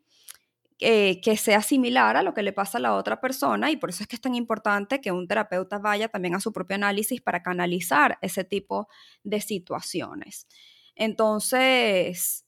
eh, 0.86 1.22
que 1.22 1.38
sea 1.38 1.62
similar 1.62 2.18
a 2.18 2.24
lo 2.24 2.34
que 2.34 2.44
le 2.44 2.52
pasa 2.52 2.78
a 2.78 2.82
la 2.82 2.96
otra 2.96 3.22
persona 3.22 3.72
y 3.72 3.78
por 3.78 3.90
eso 3.90 4.04
es 4.04 4.08
que 4.10 4.18
es 4.18 4.22
tan 4.22 4.36
importante 4.36 5.00
que 5.00 5.13
un 5.13 5.30
terapeuta 5.30 5.78
vaya 5.80 6.10
también 6.10 6.36
a 6.36 6.42
su 6.42 6.52
propio 6.52 6.75
análisis 6.75 7.22
para 7.22 7.42
canalizar 7.42 8.18
ese 8.22 8.44
tipo 8.44 8.90
de 9.24 9.40
situaciones. 9.40 10.46
Entonces, 10.94 12.46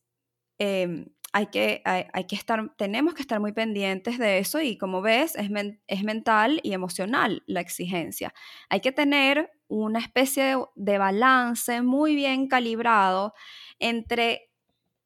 em, 0.58 1.06
hay 1.32 1.48
que, 1.48 1.82
hay, 1.86 2.26
que 2.26 2.36
estar, 2.36 2.76
tenemos 2.78 3.14
que 3.14 3.22
estar 3.22 3.40
muy 3.40 3.54
pendientes 3.54 4.18
de 4.20 4.40
eso 4.40 4.60
y 4.62 4.78
como 4.78 5.02
ves, 5.02 5.38
es, 5.38 5.50
es 5.88 6.04
mental 6.04 6.60
y 6.62 6.74
emocional 6.74 7.42
la 7.46 7.62
exigencia. 7.62 8.34
Hay 8.70 8.82
que 8.82 8.92
tener 8.92 9.50
una 9.70 10.00
especie 10.00 10.58
de 10.76 10.98
balance 10.98 11.82
muy 11.82 12.16
bien 12.16 12.50
calibrado 12.50 13.34
entre 13.80 14.50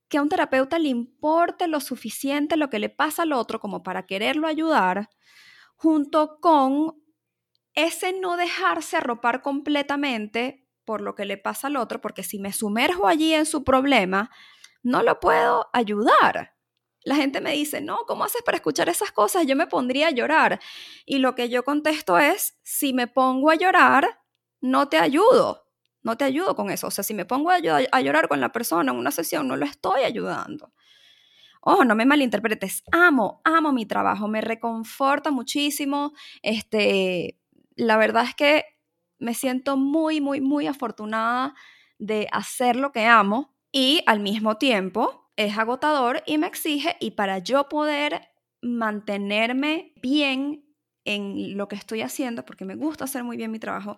que 0.10 0.18
a 0.18 0.22
un 0.22 0.30
terapeuta 0.30 0.80
le 0.80 0.90
importe 0.90 1.68
lo 1.68 1.80
suficiente 1.80 2.58
lo 2.58 2.70
que 2.70 2.80
le 2.80 2.90
pasa 2.90 3.24
al 3.24 3.32
otro 3.32 3.60
como 3.60 3.84
para 3.84 4.06
quererlo 4.06 4.48
ayudar, 4.48 5.10
junto 5.76 6.40
con 6.42 7.02
ese 7.76 8.14
no 8.14 8.36
dejarse 8.36 8.98
arropar 8.98 9.42
completamente 9.42 10.68
por 10.84 11.02
lo 11.02 11.16
que 11.16 11.26
le 11.26 11.38
pasa 11.38 11.68
al 11.68 11.78
otro, 11.78 12.02
porque 12.02 12.24
si 12.24 12.40
me 12.40 12.52
sumerjo 12.52 13.08
allí 13.08 13.34
en 13.34 13.46
su 13.46 13.64
problema, 13.64 14.32
no 14.82 15.04
lo 15.04 15.20
puedo 15.20 15.70
ayudar. 15.72 16.56
La 17.04 17.16
gente 17.16 17.40
me 17.42 17.54
dice, 17.54 17.80
no, 17.80 18.00
¿cómo 18.08 18.24
haces 18.24 18.42
para 18.42 18.58
escuchar 18.58 18.90
esas 18.90 19.12
cosas? 19.12 19.46
Yo 19.46 19.56
me 19.56 19.68
pondría 19.68 20.08
a 20.08 20.12
llorar. 20.12 20.60
Y 21.06 21.20
lo 21.20 21.36
que 21.36 21.48
yo 21.50 21.64
contesto 21.64 22.18
es, 22.18 22.58
si 22.64 22.94
me 22.94 23.08
pongo 23.08 23.52
a 23.52 23.56
llorar, 23.56 24.20
no 24.60 24.90
te 24.90 24.98
ayudo 24.98 25.69
no 26.04 26.18
te 26.18 26.26
ayudo 26.26 26.56
con 26.56 26.70
eso. 26.70 26.88
O 26.88 26.92
sea, 26.92 27.04
si 27.04 27.14
me 27.14 27.26
pongo 27.26 27.52
a, 27.52 27.60
llorar 27.60 28.28
con 28.28 28.40
la 28.42 28.52
persona 28.52 28.92
en 28.92 28.98
una 28.98 29.12
sesión, 29.12 29.48
no 29.48 29.56
lo 29.56 29.66
estoy 29.66 30.04
ayudando. 30.04 30.72
Ojo, 31.62 31.84
no 31.84 31.96
me 31.96 32.06
malinterpretes. 32.06 32.84
Amo, 32.92 33.42
amo 33.44 33.72
mi 33.74 33.86
trabajo. 33.86 34.28
Me 34.28 34.42
reconforta 34.42 35.32
muchísimo. 35.32 36.14
Este, 36.42 37.38
la 37.76 37.98
verdad 37.98 38.24
es 38.24 38.36
que 38.36 38.66
me 39.20 39.34
siento 39.34 39.76
muy, 39.76 40.22
muy, 40.22 40.40
muy 40.40 40.68
afortunada 40.68 41.54
de 41.98 42.28
hacer 42.32 42.78
lo 42.78 42.92
que 42.92 43.06
amo 43.06 43.54
y 43.72 44.02
al 44.06 44.22
mismo 44.22 44.58
tiempo 44.58 45.32
es 45.36 45.58
agotador 45.58 46.24
y 46.26 46.38
me 46.38 46.48
exige 46.48 46.96
y 47.00 47.12
para 47.12 47.40
yo 47.40 47.70
poder 47.70 48.30
mantenerme 48.62 49.94
bien 50.02 50.66
en 51.06 51.58
lo 51.58 51.68
que 51.68 51.76
estoy 51.76 52.02
haciendo, 52.02 52.46
porque 52.46 52.66
me 52.66 52.76
gusta 52.76 53.06
hacer 53.06 53.24
muy 53.24 53.38
bien 53.38 53.52
mi 53.52 53.60
trabajo, 53.60 53.98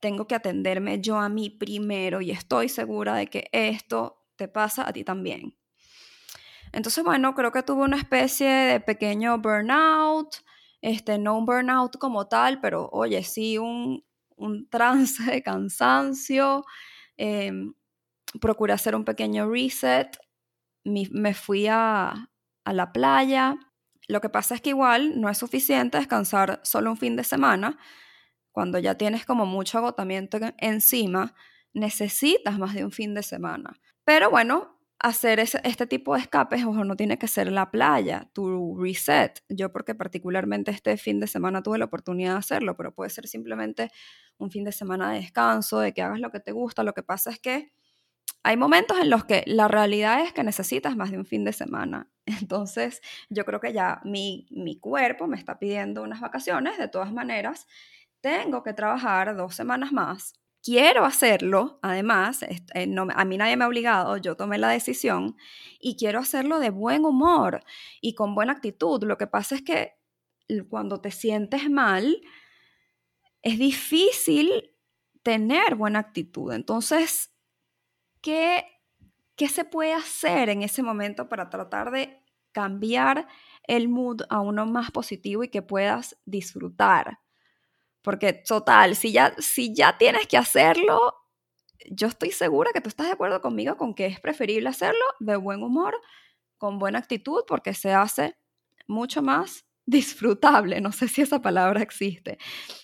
tengo 0.00 0.26
que 0.26 0.34
atenderme 0.34 1.00
yo 1.00 1.18
a 1.18 1.28
mí 1.28 1.50
primero 1.50 2.20
y 2.20 2.30
estoy 2.30 2.68
segura 2.68 3.14
de 3.14 3.28
que 3.28 3.48
esto 3.52 4.26
te 4.36 4.48
pasa 4.48 4.88
a 4.88 4.92
ti 4.92 5.04
también. 5.04 5.56
Entonces, 6.72 7.02
bueno, 7.04 7.34
creo 7.34 7.52
que 7.52 7.62
tuve 7.62 7.84
una 7.84 7.96
especie 7.96 8.48
de 8.48 8.80
pequeño 8.80 9.38
burnout, 9.38 10.36
este, 10.82 11.18
no 11.18 11.38
un 11.38 11.46
burnout 11.46 11.96
como 11.98 12.28
tal, 12.28 12.60
pero 12.60 12.88
oye, 12.92 13.22
sí 13.22 13.58
un, 13.58 14.04
trance 14.70 15.22
de 15.22 15.42
cansancio. 15.42 16.64
Em, 17.16 17.72
procuré 18.40 18.74
hacer 18.74 18.94
un 18.94 19.04
pequeño 19.04 19.50
reset, 19.50 20.18
me, 20.84 21.34
fui 21.34 21.66
a, 21.66 22.30
a 22.64 22.72
la 22.72 22.92
playa. 22.92 23.56
Lo 24.08 24.20
que 24.20 24.28
pasa 24.28 24.54
es 24.54 24.60
que 24.60 24.70
igual 24.70 25.20
no 25.20 25.28
es 25.30 25.38
suficiente 25.38 25.98
descansar 25.98 26.60
solo 26.62 26.90
un 26.90 26.96
fin 26.96 27.16
de 27.16 27.24
semana, 27.24 27.78
cuando 28.56 28.78
ya 28.78 28.94
tienes 28.94 29.26
como 29.26 29.44
mucho 29.44 29.76
agotamiento 29.76 30.38
encima, 30.56 31.34
necesitas 31.74 32.58
más 32.58 32.72
de 32.72 32.86
un 32.86 32.90
fin 32.90 33.12
de 33.12 33.22
semana. 33.22 33.78
Pero 34.02 34.30
bueno, 34.30 34.78
hacer 34.98 35.40
este 35.40 35.86
tipo 35.86 36.14
de 36.14 36.22
escapes, 36.22 36.64
ojo, 36.64 36.82
no 36.82 36.96
tiene 36.96 37.18
que 37.18 37.28
ser 37.28 37.52
la 37.52 37.70
playa, 37.70 38.30
tu 38.32 38.74
reset. 38.80 39.44
Yo 39.50 39.70
porque 39.74 39.94
particularmente 39.94 40.70
este 40.70 40.96
fin 40.96 41.20
de 41.20 41.26
semana 41.26 41.62
tuve 41.62 41.76
la 41.76 41.84
oportunidad 41.84 42.32
de 42.32 42.38
hacerlo, 42.38 42.78
pero 42.78 42.94
puede 42.94 43.10
ser 43.10 43.28
simplemente 43.28 43.90
un 44.38 44.50
fin 44.50 44.64
de 44.64 44.72
semana 44.72 45.12
de 45.12 45.18
descanso, 45.18 45.80
de 45.80 45.92
que 45.92 46.00
hagas 46.00 46.20
lo 46.20 46.30
que 46.30 46.40
te 46.40 46.52
gusta. 46.52 46.82
Lo 46.82 46.94
que 46.94 47.02
pasa 47.02 47.28
es 47.28 47.38
que 47.38 47.74
hay 48.42 48.56
momentos 48.56 48.98
en 48.98 49.10
los 49.10 49.26
que 49.26 49.44
la 49.44 49.68
realidad 49.68 50.22
es 50.22 50.32
que 50.32 50.44
necesitas 50.44 50.96
más 50.96 51.10
de 51.10 51.18
un 51.18 51.26
fin 51.26 51.44
de 51.44 51.52
semana. 51.52 52.08
Entonces, 52.24 53.02
yo 53.28 53.44
creo 53.44 53.60
que 53.60 53.74
ya 53.74 54.00
mi, 54.02 54.46
mi 54.50 54.80
cuerpo 54.80 55.26
me 55.26 55.36
está 55.36 55.58
pidiendo 55.58 56.02
unas 56.02 56.22
vacaciones, 56.22 56.78
de 56.78 56.88
todas 56.88 57.12
maneras, 57.12 57.66
tengo 58.20 58.62
que 58.62 58.72
trabajar 58.72 59.36
dos 59.36 59.54
semanas 59.54 59.92
más, 59.92 60.34
quiero 60.62 61.04
hacerlo, 61.04 61.78
además, 61.82 62.42
eh, 62.42 62.58
a 63.14 63.24
mí 63.24 63.38
nadie 63.38 63.56
me 63.56 63.64
ha 63.64 63.68
obligado, 63.68 64.16
yo 64.16 64.36
tomé 64.36 64.58
la 64.58 64.68
decisión 64.68 65.36
y 65.78 65.96
quiero 65.96 66.18
hacerlo 66.18 66.58
de 66.58 66.70
buen 66.70 67.04
humor 67.04 67.62
y 68.00 68.14
con 68.14 68.34
buena 68.34 68.52
actitud. 68.54 69.04
Lo 69.04 69.16
que 69.16 69.28
pasa 69.28 69.54
es 69.54 69.62
que 69.62 69.92
cuando 70.68 71.00
te 71.00 71.12
sientes 71.12 71.70
mal, 71.70 72.20
es 73.42 73.58
difícil 73.60 74.72
tener 75.22 75.76
buena 75.76 76.00
actitud. 76.00 76.52
Entonces, 76.52 77.32
¿qué, 78.20 78.64
¿qué 79.36 79.48
se 79.48 79.64
puede 79.64 79.94
hacer 79.94 80.48
en 80.48 80.62
ese 80.62 80.82
momento 80.82 81.28
para 81.28 81.48
tratar 81.48 81.92
de 81.92 82.20
cambiar 82.52 83.28
el 83.64 83.88
mood 83.88 84.22
a 84.30 84.40
uno 84.40 84.66
más 84.66 84.90
positivo 84.90 85.44
y 85.44 85.48
que 85.48 85.62
puedas 85.62 86.18
disfrutar? 86.24 87.20
Porque 88.06 88.32
total, 88.34 88.94
si 88.94 89.10
ya, 89.10 89.34
si 89.36 89.74
ya 89.74 89.98
tienes 89.98 90.28
que 90.28 90.36
hacerlo, 90.36 91.12
yo 91.90 92.06
estoy 92.06 92.30
segura 92.30 92.70
que 92.72 92.80
tú 92.80 92.88
estás 92.88 93.08
de 93.08 93.14
acuerdo 93.14 93.40
conmigo 93.40 93.76
con 93.76 93.94
que 93.96 94.06
es 94.06 94.20
preferible 94.20 94.68
hacerlo 94.68 95.04
de 95.18 95.34
buen 95.34 95.60
humor, 95.60 96.00
con 96.56 96.78
buena 96.78 97.00
actitud, 97.00 97.42
porque 97.48 97.74
se 97.74 97.92
hace 97.92 98.36
mucho 98.86 99.22
más 99.22 99.66
disfrutable. 99.86 100.80
No 100.80 100.92
sé 100.92 101.08
si 101.08 101.20
esa 101.20 101.42
palabra 101.42 101.82
existe. 101.82 102.38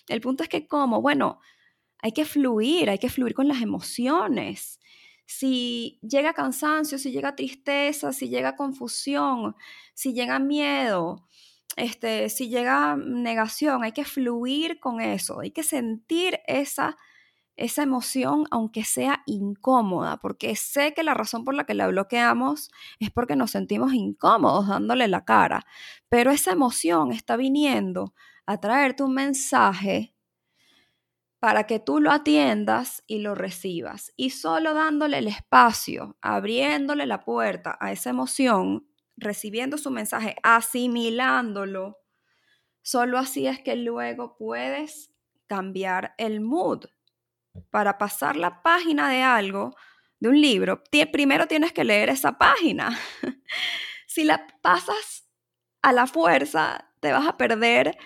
El 0.09 0.19
punto 0.19 0.43
es 0.43 0.49
que 0.49 0.67
como, 0.67 1.01
bueno, 1.01 1.39
hay 1.99 2.11
que 2.11 2.25
fluir, 2.25 2.89
hay 2.89 2.99
que 2.99 3.09
fluir 3.09 3.33
con 3.33 3.47
las 3.47 3.61
emociones. 3.61 4.77
Si 5.25 5.99
llega 6.01 6.33
cansancio, 6.33 6.97
si 6.97 7.13
llega 7.13 7.33
tristeza, 7.33 8.11
si 8.11 8.27
llega 8.27 8.57
confusión, 8.57 9.55
si 9.93 10.13
llega 10.13 10.37
miedo, 10.39 11.25
este, 11.75 12.29
si 12.29 12.49
llega 12.49 12.95
negación, 12.97 13.83
hay 13.83 13.91
que 13.91 14.05
fluir 14.05 14.79
con 14.79 15.01
eso, 15.01 15.39
hay 15.41 15.51
que 15.51 15.63
sentir 15.63 16.39
esa, 16.47 16.97
esa 17.55 17.83
emoción 17.83 18.45
aunque 18.51 18.83
sea 18.83 19.23
incómoda, 19.25 20.17
porque 20.17 20.55
sé 20.55 20.93
que 20.93 21.03
la 21.03 21.13
razón 21.13 21.43
por 21.45 21.55
la 21.55 21.65
que 21.65 21.73
la 21.73 21.87
bloqueamos 21.87 22.71
es 22.99 23.11
porque 23.11 23.35
nos 23.35 23.51
sentimos 23.51 23.93
incómodos 23.93 24.67
dándole 24.67 25.07
la 25.07 25.25
cara, 25.25 25.65
pero 26.09 26.31
esa 26.31 26.51
emoción 26.51 27.11
está 27.11 27.37
viniendo 27.37 28.13
a 28.45 28.59
traerte 28.59 29.03
un 29.03 29.13
mensaje 29.13 30.13
para 31.39 31.65
que 31.65 31.77
tú 31.77 31.99
lo 31.99 32.09
atiendas 32.11 33.03
y 33.05 33.19
lo 33.19 33.35
recibas. 33.35 34.13
Y 34.15 34.29
solo 34.29 34.73
dándole 34.73 35.17
el 35.17 35.27
espacio, 35.27 36.17
abriéndole 36.21 37.05
la 37.05 37.19
puerta 37.19 37.77
a 37.81 37.91
esa 37.91 38.11
emoción, 38.11 38.87
recibiendo 39.17 39.77
su 39.77 39.91
mensaje, 39.91 40.35
asimilándolo, 40.43 41.97
solo 42.81 43.17
así 43.17 43.47
es 43.47 43.59
que 43.61 43.75
luego 43.75 44.35
puedes 44.37 45.11
cambiar 45.47 46.13
el 46.17 46.41
mood. 46.41 46.85
Para 47.69 47.97
pasar 47.99 48.35
la 48.35 48.63
página 48.63 49.09
de 49.09 49.21
algo, 49.21 49.75
de 50.19 50.29
un 50.29 50.41
libro, 50.41 50.81
primero 51.11 51.47
tienes 51.47 51.71
que 51.73 51.83
leer 51.83 52.09
esa 52.09 52.37
página. 52.37 52.97
si 54.07 54.23
la 54.23 54.47
pasas 54.61 55.27
a 55.81 55.91
la 55.93 56.07
fuerza, 56.07 56.93
te 56.99 57.11
vas 57.11 57.27
a 57.27 57.37
perder 57.37 57.97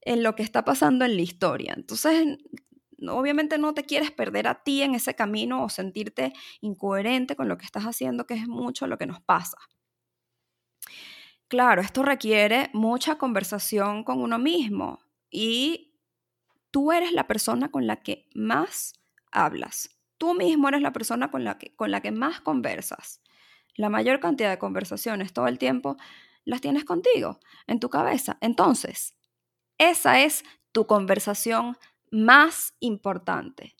en 0.00 0.22
lo 0.22 0.34
que 0.34 0.42
está 0.42 0.64
pasando 0.64 1.04
en 1.04 1.16
la 1.16 1.22
historia. 1.22 1.72
Entonces, 1.76 2.36
obviamente 3.08 3.58
no 3.58 3.74
te 3.74 3.84
quieres 3.84 4.10
perder 4.10 4.48
a 4.48 4.62
ti 4.62 4.82
en 4.82 4.94
ese 4.94 5.14
camino 5.14 5.64
o 5.64 5.68
sentirte 5.68 6.32
incoherente 6.60 7.36
con 7.36 7.48
lo 7.48 7.56
que 7.56 7.64
estás 7.64 7.84
haciendo, 7.84 8.26
que 8.26 8.34
es 8.34 8.48
mucho 8.48 8.86
lo 8.86 8.98
que 8.98 9.06
nos 9.06 9.20
pasa. 9.20 9.56
Claro, 11.52 11.82
esto 11.82 12.02
requiere 12.02 12.70
mucha 12.72 13.16
conversación 13.18 14.04
con 14.04 14.22
uno 14.22 14.38
mismo 14.38 15.00
y 15.30 15.98
tú 16.70 16.92
eres 16.92 17.12
la 17.12 17.26
persona 17.26 17.70
con 17.70 17.86
la 17.86 17.96
que 17.96 18.30
más 18.34 18.94
hablas. 19.30 19.90
Tú 20.16 20.32
mismo 20.32 20.68
eres 20.68 20.80
la 20.80 20.94
persona 20.94 21.30
con 21.30 21.44
la 21.44 21.58
que, 21.58 21.76
con 21.76 21.90
la 21.90 22.00
que 22.00 22.10
más 22.10 22.40
conversas. 22.40 23.20
La 23.76 23.90
mayor 23.90 24.18
cantidad 24.18 24.48
de 24.48 24.56
conversaciones 24.56 25.34
todo 25.34 25.46
el 25.46 25.58
tiempo 25.58 25.98
las 26.46 26.62
tienes 26.62 26.86
contigo, 26.86 27.38
en 27.66 27.80
tu 27.80 27.90
cabeza. 27.90 28.38
Entonces, 28.40 29.14
esa 29.76 30.22
es 30.22 30.44
tu 30.72 30.86
conversación 30.86 31.76
más 32.10 32.72
importante, 32.80 33.76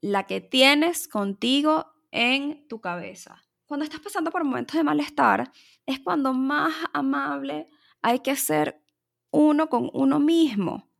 la 0.00 0.26
que 0.26 0.40
tienes 0.40 1.06
contigo 1.06 1.92
en 2.12 2.66
tu 2.66 2.80
cabeza. 2.80 3.42
Cuando 3.70 3.84
estás 3.84 4.00
pasando 4.00 4.32
por 4.32 4.42
momentos 4.42 4.76
de 4.76 4.82
malestar, 4.82 5.52
es 5.86 6.00
cuando 6.00 6.32
más 6.32 6.74
amable 6.92 7.68
hay 8.02 8.18
que 8.18 8.34
ser 8.34 8.82
uno 9.30 9.68
con 9.68 9.88
uno 9.92 10.18
mismo. 10.18 10.90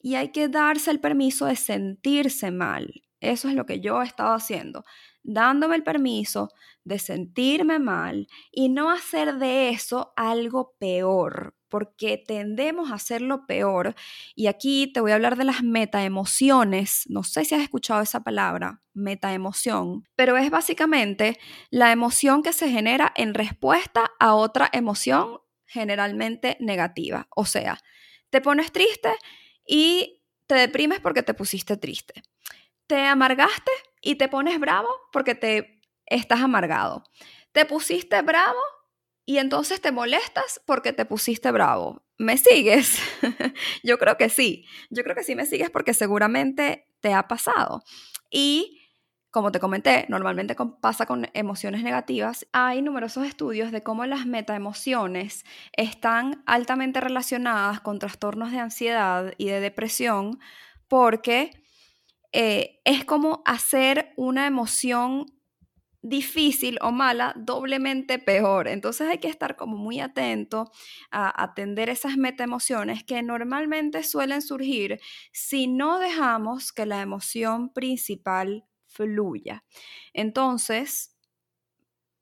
Y 0.00 0.14
hay 0.14 0.30
que 0.30 0.46
darse 0.46 0.92
el 0.92 1.00
permiso 1.00 1.46
de 1.46 1.56
sentirse 1.56 2.52
mal. 2.52 3.02
Eso 3.18 3.48
es 3.48 3.56
lo 3.56 3.66
que 3.66 3.80
yo 3.80 4.00
he 4.00 4.06
estado 4.06 4.34
haciendo, 4.34 4.84
dándome 5.24 5.74
el 5.74 5.82
permiso 5.82 6.50
de 6.84 7.00
sentirme 7.00 7.80
mal 7.80 8.28
y 8.52 8.68
no 8.68 8.92
hacer 8.92 9.38
de 9.38 9.70
eso 9.70 10.12
algo 10.14 10.76
peor, 10.78 11.56
porque 11.70 12.18
tendemos 12.18 12.90
a 12.90 12.96
hacerlo 12.96 13.46
peor. 13.46 13.94
Y 14.34 14.48
aquí 14.48 14.92
te 14.92 15.00
voy 15.00 15.12
a 15.12 15.14
hablar 15.14 15.36
de 15.36 15.44
las 15.44 15.62
metaemociones. 15.62 17.04
No 17.08 17.22
sé 17.22 17.46
si 17.46 17.54
has 17.54 17.62
escuchado 17.62 18.02
esa 18.02 18.22
palabra, 18.22 18.82
metaemoción, 18.92 20.04
pero 20.16 20.36
es 20.36 20.50
básicamente 20.50 21.38
la 21.70 21.92
emoción 21.92 22.42
que 22.42 22.52
se 22.52 22.68
genera 22.68 23.12
en 23.16 23.32
respuesta 23.32 24.10
a 24.18 24.34
otra 24.34 24.68
emoción 24.72 25.38
generalmente 25.64 26.56
negativa. 26.60 27.28
O 27.34 27.46
sea, 27.46 27.78
te 28.28 28.40
pones 28.40 28.72
triste 28.72 29.10
y 29.66 30.22
te 30.46 30.56
deprimes 30.56 31.00
porque 31.00 31.22
te 31.22 31.32
pusiste 31.32 31.76
triste. 31.76 32.22
Te 32.86 33.06
amargaste 33.06 33.70
y 34.02 34.16
te 34.16 34.28
pones 34.28 34.58
bravo 34.58 34.88
porque 35.12 35.36
te 35.36 35.80
estás 36.06 36.40
amargado. 36.40 37.04
Te 37.52 37.64
pusiste 37.64 38.20
bravo 38.22 38.58
y 39.30 39.38
entonces 39.38 39.80
te 39.80 39.92
molestas 39.92 40.60
porque 40.66 40.92
te 40.92 41.04
pusiste 41.04 41.52
bravo. 41.52 42.02
¿Me 42.18 42.36
sigues? 42.36 42.98
Yo 43.84 43.96
creo 43.96 44.16
que 44.16 44.28
sí. 44.28 44.64
Yo 44.90 45.04
creo 45.04 45.14
que 45.14 45.22
sí 45.22 45.36
me 45.36 45.46
sigues 45.46 45.70
porque 45.70 45.94
seguramente 45.94 46.88
te 46.98 47.14
ha 47.14 47.28
pasado. 47.28 47.84
Y 48.28 48.80
como 49.30 49.52
te 49.52 49.60
comenté, 49.60 50.04
normalmente 50.08 50.56
pasa 50.80 51.06
con 51.06 51.28
emociones 51.32 51.84
negativas. 51.84 52.44
Hay 52.50 52.82
numerosos 52.82 53.24
estudios 53.24 53.70
de 53.70 53.84
cómo 53.84 54.04
las 54.04 54.26
metaemociones 54.26 55.44
están 55.76 56.42
altamente 56.44 57.00
relacionadas 57.00 57.78
con 57.78 58.00
trastornos 58.00 58.50
de 58.50 58.58
ansiedad 58.58 59.32
y 59.38 59.46
de 59.46 59.60
depresión 59.60 60.40
porque 60.88 61.52
eh, 62.32 62.80
es 62.84 63.04
como 63.04 63.44
hacer 63.46 64.12
una 64.16 64.48
emoción 64.48 65.26
difícil 66.02 66.78
o 66.82 66.92
mala, 66.92 67.34
doblemente 67.36 68.18
peor. 68.18 68.68
Entonces 68.68 69.08
hay 69.08 69.18
que 69.18 69.28
estar 69.28 69.56
como 69.56 69.76
muy 69.76 70.00
atento 70.00 70.70
a 71.10 71.42
atender 71.42 71.88
esas 71.90 72.16
metaemociones 72.16 73.04
que 73.04 73.22
normalmente 73.22 74.02
suelen 74.02 74.42
surgir 74.42 75.00
si 75.32 75.66
no 75.66 75.98
dejamos 75.98 76.72
que 76.72 76.86
la 76.86 77.02
emoción 77.02 77.72
principal 77.72 78.64
fluya. 78.86 79.64
Entonces, 80.12 81.16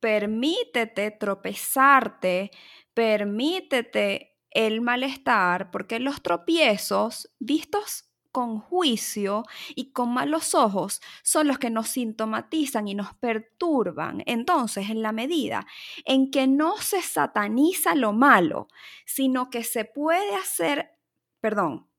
permítete 0.00 1.10
tropezarte, 1.10 2.50
permítete 2.94 4.36
el 4.50 4.80
malestar, 4.80 5.70
porque 5.70 6.00
los 6.00 6.22
tropiezos 6.22 7.30
vistos 7.38 8.07
con 8.38 8.60
juicio 8.60 9.42
y 9.74 9.90
con 9.90 10.14
malos 10.14 10.54
ojos 10.54 11.00
son 11.24 11.48
los 11.48 11.58
que 11.58 11.70
nos 11.70 11.88
sintomatizan 11.88 12.86
y 12.86 12.94
nos 12.94 13.12
perturban. 13.14 14.22
Entonces, 14.26 14.90
en 14.90 15.02
la 15.02 15.10
medida 15.10 15.66
en 16.04 16.30
que 16.30 16.46
no 16.46 16.76
se 16.76 17.02
sataniza 17.02 17.96
lo 17.96 18.12
malo, 18.12 18.68
sino 19.04 19.50
que 19.50 19.64
se 19.64 19.84
puede 19.84 20.36
hacer, 20.36 20.92
perdón, 21.40 21.90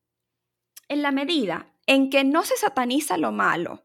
en 0.88 1.02
la 1.02 1.10
medida 1.10 1.74
en 1.86 2.08
que 2.08 2.24
no 2.24 2.42
se 2.42 2.56
sataniza 2.56 3.18
lo 3.18 3.32
malo, 3.32 3.82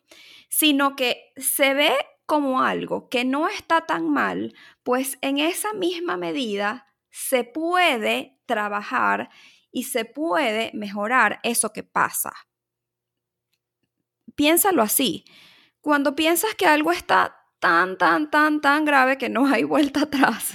sino 0.48 0.96
que 0.96 1.34
se 1.36 1.74
ve 1.74 1.92
como 2.26 2.62
algo 2.62 3.10
que 3.10 3.26
no 3.26 3.50
está 3.50 3.86
tan 3.86 4.10
mal, 4.10 4.56
pues 4.84 5.18
en 5.20 5.40
esa 5.40 5.74
misma 5.74 6.16
medida 6.16 6.88
se 7.10 7.44
puede 7.44 8.40
trabajar 8.46 9.30
y 9.76 9.84
se 9.84 10.06
puede 10.06 10.72
mejorar 10.74 11.42
eso 11.44 11.74
que 11.74 11.84
pasa. 11.84 12.32
Piénsalo 14.34 14.82
así. 14.82 15.26
Cuando 15.82 16.16
piensas 16.16 16.56
que 16.56 16.66
algo 16.66 16.94
está 16.94 17.36
tan, 17.60 17.98
tan, 17.98 18.32
tan, 18.32 18.62
tan 18.62 18.86
grave 18.86 19.18
que 19.18 19.28
no 19.28 19.46
hay 19.48 19.66
vuelta 19.66 20.00
atrás, 20.04 20.54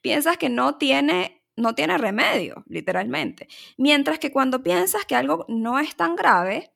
piensas 0.00 0.38
que 0.38 0.48
no 0.48 0.78
tiene, 0.78 1.44
no 1.56 1.74
tiene 1.74 1.98
remedio, 1.98 2.64
literalmente. 2.66 3.48
Mientras 3.76 4.18
que 4.18 4.32
cuando 4.32 4.62
piensas 4.62 5.04
que 5.04 5.14
algo 5.14 5.44
no 5.48 5.78
es 5.78 5.94
tan 5.94 6.16
grave, 6.16 6.72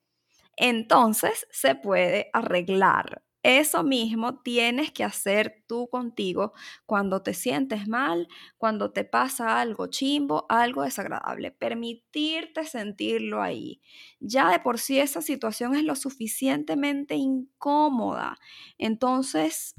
entonces 0.59 1.46
se 1.51 1.74
puede 1.74 2.29
arreglar. 2.35 3.22
Eso 3.50 3.82
mismo 3.82 4.40
tienes 4.42 4.92
que 4.92 5.04
hacer 5.04 5.64
tú 5.66 5.88
contigo 5.88 6.52
cuando 6.84 7.22
te 7.22 7.32
sientes 7.32 7.88
mal, 7.88 8.28
cuando 8.58 8.92
te 8.92 9.04
pasa 9.04 9.58
algo 9.62 9.87
chimbo, 9.87 10.44
algo 10.50 10.82
desagradable. 10.82 11.50
Permitirte 11.50 12.64
sentirlo 12.64 13.40
ahí. 13.40 13.80
Ya 14.20 14.50
de 14.50 14.61
por 14.61 14.78
sí 14.78 14.98
esa 15.00 15.22
situación 15.22 15.74
es 15.74 15.82
lo 15.84 15.96
suficientemente 15.96 17.14
incómoda. 17.14 18.38
Entonces, 18.76 19.74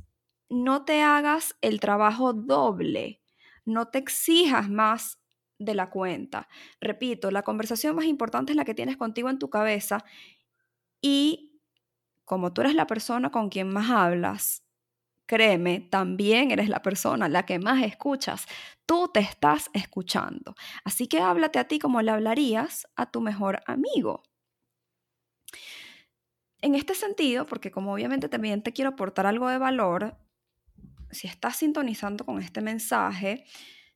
no 0.50 0.84
te 0.84 1.04
hagas 1.04 1.56
el 1.62 1.80
trabajo 1.80 2.34
doble. 2.34 3.22
No 3.66 3.90
te 3.90 4.00
exijas 4.00 4.68
más 4.68 5.20
de 5.60 5.76
la 5.76 5.92
cuenta. 5.92 6.48
Repito, 6.82 7.30
la 7.30 7.44
conversación 7.44 7.96
más 7.96 8.06
importante 8.06 8.52
es 8.52 8.56
la 8.56 8.66
que 8.66 8.74
tienes 8.74 8.98
contigo 8.98 9.30
en 9.30 9.38
tu 9.38 9.52
cabeza 9.52 10.04
y 11.02 11.49
como 12.30 12.54
tú 12.54 12.62
eres 12.62 12.76
la 12.76 12.86
persona 12.86 13.32
con 13.32 13.50
quien 13.50 13.74
más 13.74 13.90
hablas, 13.90 14.64
créeme, 15.26 15.80
también 15.80 16.52
eres 16.52 16.70
la 16.70 16.84
persona 16.84 17.28
la 17.28 17.44
que 17.44 17.58
más 17.58 17.82
escuchas. 17.82 18.46
Tú 18.86 19.10
te 19.12 19.20
estás 19.20 19.72
escuchando. 19.74 20.54
Así 20.84 21.08
que 21.08 21.22
háblate 21.22 21.58
a 21.58 21.68
ti 21.68 21.80
como 21.80 22.04
le 22.04 22.12
hablarías 22.12 22.88
a 22.96 23.10
tu 23.10 23.20
mejor 23.20 23.62
amigo. 23.66 24.22
En 26.62 26.76
este 26.76 26.94
sentido, 26.94 27.48
porque 27.48 27.72
como 27.72 27.94
obviamente 27.94 28.30
también 28.30 28.62
te 28.62 28.74
quiero 28.74 28.92
aportar 28.92 29.26
algo 29.26 29.50
de 29.50 29.58
valor, 29.58 30.16
si 31.10 31.26
estás 31.26 31.56
sintonizando 31.56 32.28
con 32.28 32.40
este 32.44 32.62
mensaje, 32.62 33.44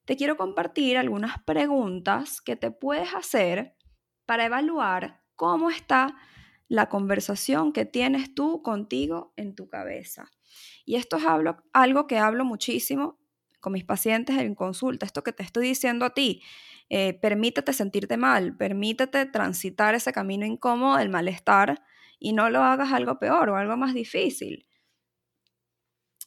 te 0.06 0.15
quiero 0.15 0.38
compartir 0.38 0.98
algunas 0.98 1.38
preguntas 1.43 2.41
que 2.41 2.56
te 2.56 2.72
puedes 2.72 3.13
hacer 3.13 3.78
para 4.26 4.46
evaluar 4.46 5.22
cómo 5.36 5.69
está 5.69 6.17
la 6.67 6.89
conversación 6.89 7.73
que 7.73 7.86
tienes 7.86 8.34
tú 8.34 8.62
contigo 8.62 9.34
en 9.36 9.56
tu 9.56 9.67
cabeza. 9.67 10.32
Y 10.86 10.95
esto 10.95 11.17
es 11.17 11.23
algo 11.73 12.08
que 12.08 12.17
hablo 12.17 12.45
muchísimo 12.45 13.19
con 13.60 13.73
mis 13.73 13.86
pacientes 13.86 14.38
en 14.38 14.56
consulta, 14.56 15.06
esto 15.06 15.23
que 15.23 15.32
te 15.32 15.43
estoy 15.43 15.67
diciendo 15.67 16.06
a 16.06 16.13
ti. 16.13 16.41
Eh, 16.89 17.13
permítete 17.13 17.71
sentirte 17.71 18.17
mal, 18.17 18.58
permítete 18.58 19.26
transitar 19.26 19.95
ese 19.95 20.12
camino 20.12 20.45
incómodo 20.45 20.97
del 20.97 21.10
malestar 21.10 21.82
y 22.19 22.34
no 22.34 22.49
lo 22.49 22.62
hagas 22.62 22.91
algo 22.91 23.19
peor 23.19 23.49
o 23.49 23.56
algo 23.56 23.78
más 23.78 23.93
difícil. 23.93 24.67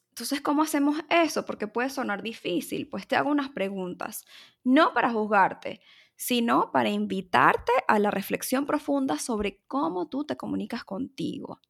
Entonces, 0.08 0.40
¿cómo 0.40 0.62
hacemos 0.62 0.96
eso? 1.10 1.44
Porque 1.44 1.68
puede 1.68 1.90
sonar 1.90 2.22
difícil. 2.22 2.88
Pues 2.88 3.06
te 3.06 3.16
hago 3.16 3.30
unas 3.30 3.50
preguntas, 3.50 4.24
no 4.64 4.94
para 4.94 5.10
juzgarte, 5.10 5.82
sino 6.16 6.72
para 6.72 6.88
invitarte 6.88 7.72
a 7.86 7.98
la 7.98 8.10
reflexión 8.10 8.66
profunda 8.66 9.18
sobre 9.18 9.62
cómo 9.66 10.08
tú 10.08 10.24
te 10.24 10.36
comunicas 10.36 10.84
contigo. 10.84 11.60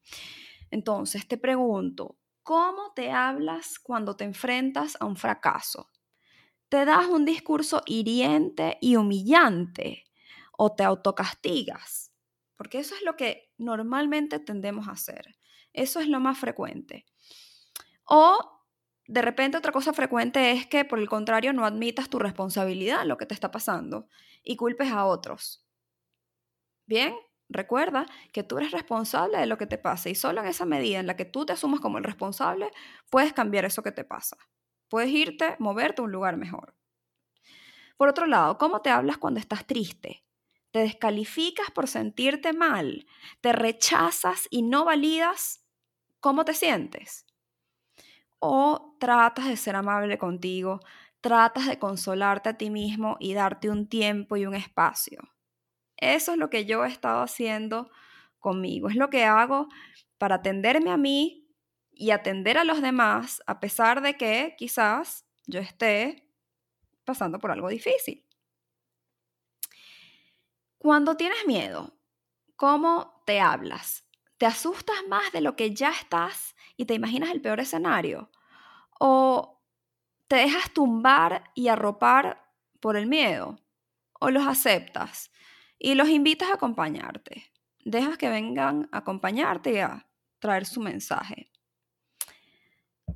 Entonces, 0.70 1.26
te 1.26 1.36
pregunto, 1.36 2.16
¿cómo 2.42 2.92
te 2.94 3.10
hablas 3.10 3.78
cuando 3.78 4.16
te 4.16 4.24
enfrentas 4.24 4.96
a 5.00 5.04
un 5.04 5.16
fracaso? 5.16 5.90
¿Te 6.68 6.84
das 6.84 7.06
un 7.06 7.24
discurso 7.24 7.82
hiriente 7.86 8.78
y 8.80 8.96
humillante 8.96 10.04
o 10.56 10.74
te 10.74 10.84
autocastigas? 10.84 12.12
Porque 12.56 12.78
eso 12.78 12.94
es 12.94 13.02
lo 13.02 13.16
que 13.16 13.52
normalmente 13.58 14.40
tendemos 14.40 14.88
a 14.88 14.92
hacer. 14.92 15.36
Eso 15.72 16.00
es 16.00 16.08
lo 16.08 16.20
más 16.20 16.38
frecuente. 16.38 17.04
O 18.04 18.56
de 19.06 19.22
repente 19.22 19.58
otra 19.58 19.72
cosa 19.72 19.92
frecuente 19.92 20.52
es 20.52 20.66
que 20.66 20.84
por 20.84 20.98
el 20.98 21.08
contrario 21.08 21.52
no 21.52 21.64
admitas 21.64 22.08
tu 22.08 22.18
responsabilidad 22.18 23.04
lo 23.04 23.16
que 23.16 23.26
te 23.26 23.34
está 23.34 23.50
pasando 23.50 24.08
y 24.46 24.56
culpes 24.56 24.90
a 24.90 25.04
otros. 25.06 25.66
Bien, 26.86 27.14
Recuerda 27.48 28.06
que 28.32 28.42
tú 28.42 28.58
eres 28.58 28.72
responsable 28.72 29.38
de 29.38 29.46
lo 29.46 29.56
que 29.56 29.66
te 29.68 29.78
pasa 29.78 30.08
y 30.08 30.16
solo 30.16 30.40
en 30.40 30.48
esa 30.48 30.64
medida 30.66 30.98
en 30.98 31.06
la 31.06 31.14
que 31.16 31.24
tú 31.24 31.46
te 31.46 31.52
asumas 31.52 31.78
como 31.80 31.98
el 31.98 32.02
responsable, 32.04 32.72
puedes 33.08 33.32
cambiar 33.32 33.64
eso 33.64 33.84
que 33.84 33.92
te 33.92 34.02
pasa. 34.04 34.36
Puedes 34.88 35.10
irte, 35.10 35.54
moverte 35.60 36.02
a 36.02 36.04
un 36.06 36.10
lugar 36.12 36.36
mejor. 36.36 36.74
Por 37.96 38.08
otro 38.08 38.26
lado, 38.26 38.58
¿cómo 38.58 38.80
te 38.82 38.90
hablas 38.90 39.18
cuando 39.18 39.40
estás 39.40 39.66
triste? 39.66 40.24
¿Te 40.70 40.80
descalificas 40.80 41.70
por 41.70 41.88
sentirte 41.88 42.52
mal? 42.52 43.06
¿Te 43.40 43.52
rechazas 43.52 44.46
y 44.50 44.62
no 44.62 44.84
validas 44.84 45.64
cómo 46.20 46.44
te 46.44 46.54
sientes? 46.54 47.26
¿O 48.38 48.96
tratas 49.00 49.46
de 49.48 49.56
ser 49.56 49.76
amable 49.76 50.18
contigo? 50.18 50.80
¿Tratas 51.26 51.66
de 51.66 51.80
consolarte 51.80 52.50
a 52.50 52.56
ti 52.56 52.70
mismo 52.70 53.16
y 53.18 53.34
darte 53.34 53.68
un 53.68 53.88
tiempo 53.88 54.36
y 54.36 54.46
un 54.46 54.54
espacio? 54.54 55.18
Eso 55.96 56.30
es 56.30 56.38
lo 56.38 56.50
que 56.50 56.66
yo 56.66 56.84
he 56.84 56.88
estado 56.88 57.20
haciendo 57.20 57.90
conmigo. 58.38 58.88
Es 58.88 58.94
lo 58.94 59.10
que 59.10 59.24
hago 59.24 59.66
para 60.18 60.36
atenderme 60.36 60.92
a 60.92 60.96
mí 60.96 61.50
y 61.90 62.12
atender 62.12 62.58
a 62.58 62.64
los 62.64 62.80
demás, 62.80 63.42
a 63.48 63.58
pesar 63.58 64.02
de 64.02 64.16
que 64.16 64.54
quizás 64.56 65.26
yo 65.48 65.58
esté 65.58 66.30
pasando 67.04 67.40
por 67.40 67.50
algo 67.50 67.70
difícil. 67.70 68.24
Cuando 70.78 71.16
tienes 71.16 71.44
miedo, 71.44 71.98
¿cómo 72.54 73.24
te 73.26 73.40
hablas? 73.40 74.06
¿Te 74.38 74.46
asustas 74.46 74.98
más 75.08 75.32
de 75.32 75.40
lo 75.40 75.56
que 75.56 75.74
ya 75.74 75.90
estás 75.90 76.54
y 76.76 76.84
te 76.84 76.94
imaginas 76.94 77.30
el 77.30 77.40
peor 77.40 77.58
escenario? 77.58 78.30
¿O 79.00 79.55
te 80.28 80.36
dejas 80.36 80.72
tumbar 80.72 81.50
y 81.54 81.68
arropar 81.68 82.50
por 82.80 82.96
el 82.96 83.06
miedo? 83.06 83.58
¿O 84.18 84.30
los 84.30 84.46
aceptas 84.46 85.30
y 85.78 85.94
los 85.94 86.08
invitas 86.08 86.50
a 86.50 86.54
acompañarte? 86.54 87.52
Dejas 87.84 88.16
que 88.18 88.28
vengan 88.28 88.88
a 88.92 88.98
acompañarte 88.98 89.72
y 89.72 89.78
a 89.78 90.06
traer 90.38 90.66
su 90.66 90.80
mensaje. 90.80 91.50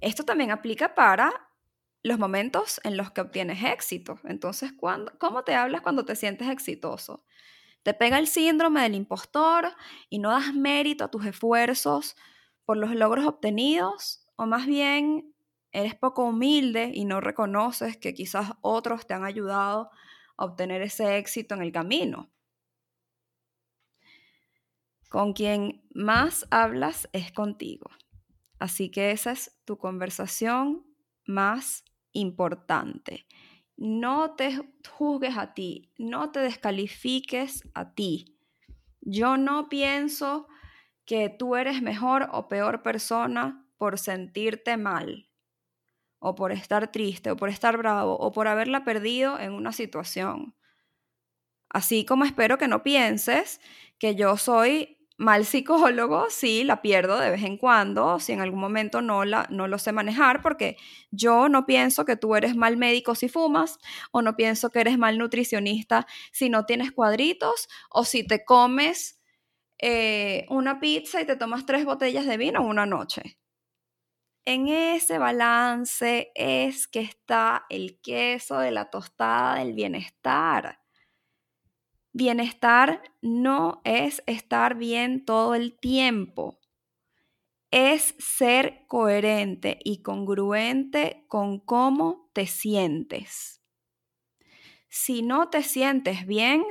Esto 0.00 0.24
también 0.24 0.50
aplica 0.50 0.94
para 0.94 1.48
los 2.02 2.18
momentos 2.18 2.80
en 2.84 2.96
los 2.96 3.10
que 3.10 3.20
obtienes 3.20 3.62
éxito. 3.64 4.18
Entonces, 4.24 4.72
¿cómo 5.18 5.44
te 5.44 5.54
hablas 5.54 5.82
cuando 5.82 6.04
te 6.04 6.16
sientes 6.16 6.48
exitoso? 6.48 7.24
¿Te 7.82 7.94
pega 7.94 8.18
el 8.18 8.26
síndrome 8.26 8.82
del 8.82 8.94
impostor 8.94 9.74
y 10.08 10.18
no 10.18 10.30
das 10.30 10.54
mérito 10.54 11.04
a 11.04 11.10
tus 11.10 11.26
esfuerzos 11.26 12.16
por 12.64 12.76
los 12.76 12.94
logros 12.94 13.26
obtenidos? 13.26 14.26
¿O 14.36 14.46
más 14.46 14.66
bien 14.66 15.29
eres 15.72 15.94
poco 15.94 16.24
humilde 16.24 16.90
y 16.94 17.04
no 17.04 17.20
reconoces 17.20 17.96
que 17.96 18.14
quizás 18.14 18.52
otros 18.60 19.06
te 19.06 19.14
han 19.14 19.24
ayudado 19.24 19.90
a 20.36 20.44
obtener 20.44 20.82
ese 20.82 21.18
éxito 21.18 21.54
en 21.54 21.62
el 21.62 21.72
camino? 21.72 22.30
Con 25.08 25.32
quien 25.32 25.82
más 25.92 26.46
hablas 26.50 27.08
es 27.12 27.32
contigo. 27.32 27.90
Así 28.58 28.90
que 28.90 29.10
esa 29.10 29.32
es 29.32 29.58
tu 29.64 29.78
conversación 29.78 30.86
más 31.26 31.84
importante. 32.12 33.26
No 33.76 34.34
te 34.34 34.58
juzgues 34.90 35.36
a 35.38 35.54
ti, 35.54 35.90
no 35.96 36.30
te 36.30 36.40
descalifiques 36.40 37.66
a 37.72 37.94
ti. 37.94 38.38
Yo 39.00 39.38
no 39.38 39.68
pienso 39.68 40.46
que 41.06 41.30
tú 41.30 41.56
eres 41.56 41.80
mejor 41.80 42.28
o 42.32 42.46
peor 42.46 42.82
persona 42.82 43.66
por 43.78 43.98
sentirte 43.98 44.76
mal, 44.76 45.29
o 46.20 46.34
por 46.36 46.52
estar 46.52 46.92
triste, 46.92 47.30
o 47.32 47.36
por 47.36 47.48
estar 47.48 47.76
bravo, 47.76 48.16
o 48.18 48.32
por 48.32 48.46
haberla 48.48 48.84
perdido 48.84 49.38
en 49.40 49.52
una 49.52 49.72
situación. 49.72 50.54
Así 51.68 52.04
como 52.04 52.24
espero 52.24 52.58
que 52.58 52.68
no 52.68 52.82
pienses 52.82 53.60
que 53.98 54.14
yo 54.14 54.36
soy 54.36 54.98
mal 55.18 55.44
psicólogo, 55.44 56.26
sí, 56.30 56.64
la 56.64 56.82
pierdo 56.82 57.18
de 57.18 57.30
vez 57.30 57.42
en 57.44 57.56
cuando, 57.58 58.18
si 58.18 58.32
en 58.32 58.40
algún 58.40 58.60
momento 58.60 59.02
no, 59.02 59.24
la, 59.24 59.46
no 59.50 59.68
lo 59.68 59.78
sé 59.78 59.92
manejar, 59.92 60.42
porque 60.42 60.76
yo 61.10 61.48
no 61.48 61.66
pienso 61.66 62.04
que 62.04 62.16
tú 62.16 62.34
eres 62.36 62.56
mal 62.56 62.76
médico 62.76 63.14
si 63.14 63.28
fumas, 63.28 63.78
o 64.12 64.22
no 64.22 64.36
pienso 64.36 64.70
que 64.70 64.80
eres 64.80 64.98
mal 64.98 65.18
nutricionista 65.18 66.06
si 66.32 66.48
no 66.48 66.66
tienes 66.66 66.92
cuadritos, 66.92 67.68
o 67.90 68.04
si 68.04 68.26
te 68.26 68.44
comes 68.44 69.20
eh, 69.78 70.46
una 70.50 70.80
pizza 70.80 71.20
y 71.20 71.26
te 71.26 71.36
tomas 71.36 71.66
tres 71.66 71.84
botellas 71.84 72.26
de 72.26 72.36
vino 72.36 72.60
en 72.60 72.66
una 72.66 72.86
noche. 72.86 73.38
En 74.44 74.68
ese 74.68 75.18
balance 75.18 76.32
es 76.34 76.88
que 76.88 77.00
está 77.00 77.66
el 77.68 78.00
queso 78.00 78.58
de 78.58 78.70
la 78.70 78.90
tostada 78.90 79.56
del 79.56 79.74
bienestar. 79.74 80.80
Bienestar 82.12 83.02
no 83.22 83.80
es 83.84 84.22
estar 84.26 84.76
bien 84.76 85.24
todo 85.24 85.54
el 85.54 85.78
tiempo, 85.78 86.58
es 87.70 88.16
ser 88.18 88.84
coherente 88.88 89.78
y 89.84 90.02
congruente 90.02 91.24
con 91.28 91.60
cómo 91.60 92.28
te 92.32 92.46
sientes. 92.46 93.62
Si 94.88 95.22
no 95.22 95.50
te 95.50 95.62
sientes 95.62 96.26
bien, 96.26 96.64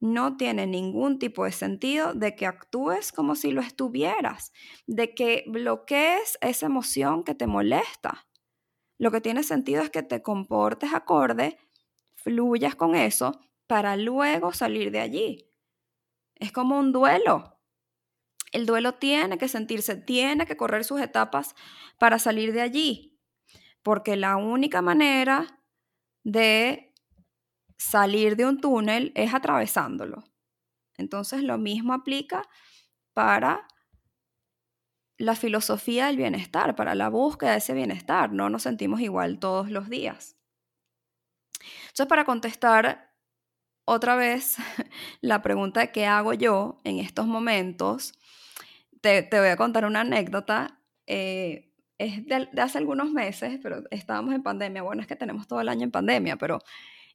no 0.00 0.36
tiene 0.36 0.66
ningún 0.66 1.18
tipo 1.18 1.44
de 1.44 1.52
sentido 1.52 2.14
de 2.14 2.36
que 2.36 2.46
actúes 2.46 3.12
como 3.12 3.34
si 3.34 3.52
lo 3.52 3.60
estuvieras, 3.60 4.52
de 4.86 5.14
que 5.14 5.44
bloquees 5.46 6.38
esa 6.40 6.66
emoción 6.66 7.24
que 7.24 7.34
te 7.34 7.46
molesta. 7.46 8.26
Lo 8.98 9.10
que 9.10 9.20
tiene 9.20 9.42
sentido 9.42 9.82
es 9.82 9.90
que 9.90 10.02
te 10.02 10.22
comportes 10.22 10.92
acorde, 10.92 11.58
fluyas 12.14 12.74
con 12.74 12.94
eso 12.94 13.40
para 13.66 13.96
luego 13.96 14.52
salir 14.52 14.90
de 14.90 15.00
allí. 15.00 15.50
Es 16.36 16.52
como 16.52 16.78
un 16.78 16.92
duelo. 16.92 17.58
El 18.52 18.66
duelo 18.66 18.94
tiene 18.94 19.36
que 19.38 19.48
sentirse, 19.48 19.96
tiene 19.96 20.46
que 20.46 20.56
correr 20.56 20.84
sus 20.84 21.00
etapas 21.00 21.54
para 21.98 22.18
salir 22.18 22.52
de 22.52 22.60
allí, 22.60 23.18
porque 23.82 24.16
la 24.16 24.36
única 24.36 24.80
manera 24.80 25.60
de 26.22 26.93
salir 27.84 28.36
de 28.36 28.46
un 28.46 28.60
túnel 28.60 29.12
es 29.14 29.34
atravesándolo. 29.34 30.24
Entonces 30.96 31.42
lo 31.42 31.58
mismo 31.58 31.92
aplica 31.92 32.42
para 33.12 33.66
la 35.16 35.36
filosofía 35.36 36.06
del 36.06 36.16
bienestar, 36.16 36.74
para 36.74 36.94
la 36.94 37.08
búsqueda 37.08 37.52
de 37.52 37.58
ese 37.58 37.74
bienestar. 37.74 38.32
No 38.32 38.50
nos 38.50 38.62
sentimos 38.62 39.00
igual 39.00 39.38
todos 39.38 39.70
los 39.70 39.88
días. 39.88 40.36
Entonces, 41.88 42.06
para 42.06 42.24
contestar 42.24 43.14
otra 43.84 44.16
vez 44.16 44.56
la 45.20 45.42
pregunta 45.42 45.80
de 45.80 45.92
qué 45.92 46.06
hago 46.06 46.32
yo 46.32 46.80
en 46.84 46.98
estos 46.98 47.26
momentos, 47.26 48.12
te, 49.00 49.28
voy 49.30 49.48
a 49.48 49.56
contar 49.56 49.84
una 49.84 50.00
anécdota. 50.00 50.80
Eh, 51.06 51.70
es 51.98 52.26
de, 52.26 52.48
hace 52.60 52.78
algunos 52.78 53.12
meses, 53.12 53.60
pero 53.62 53.84
estábamos 53.90 54.34
en 54.34 54.42
pandemia. 54.42 54.82
Bueno, 54.82 55.02
es 55.02 55.06
que 55.06 55.16
tenemos 55.16 55.46
todo 55.46 55.60
el 55.60 55.68
año 55.68 55.84
en 55.84 55.92
pandemia, 55.92 56.36
pero 56.36 56.60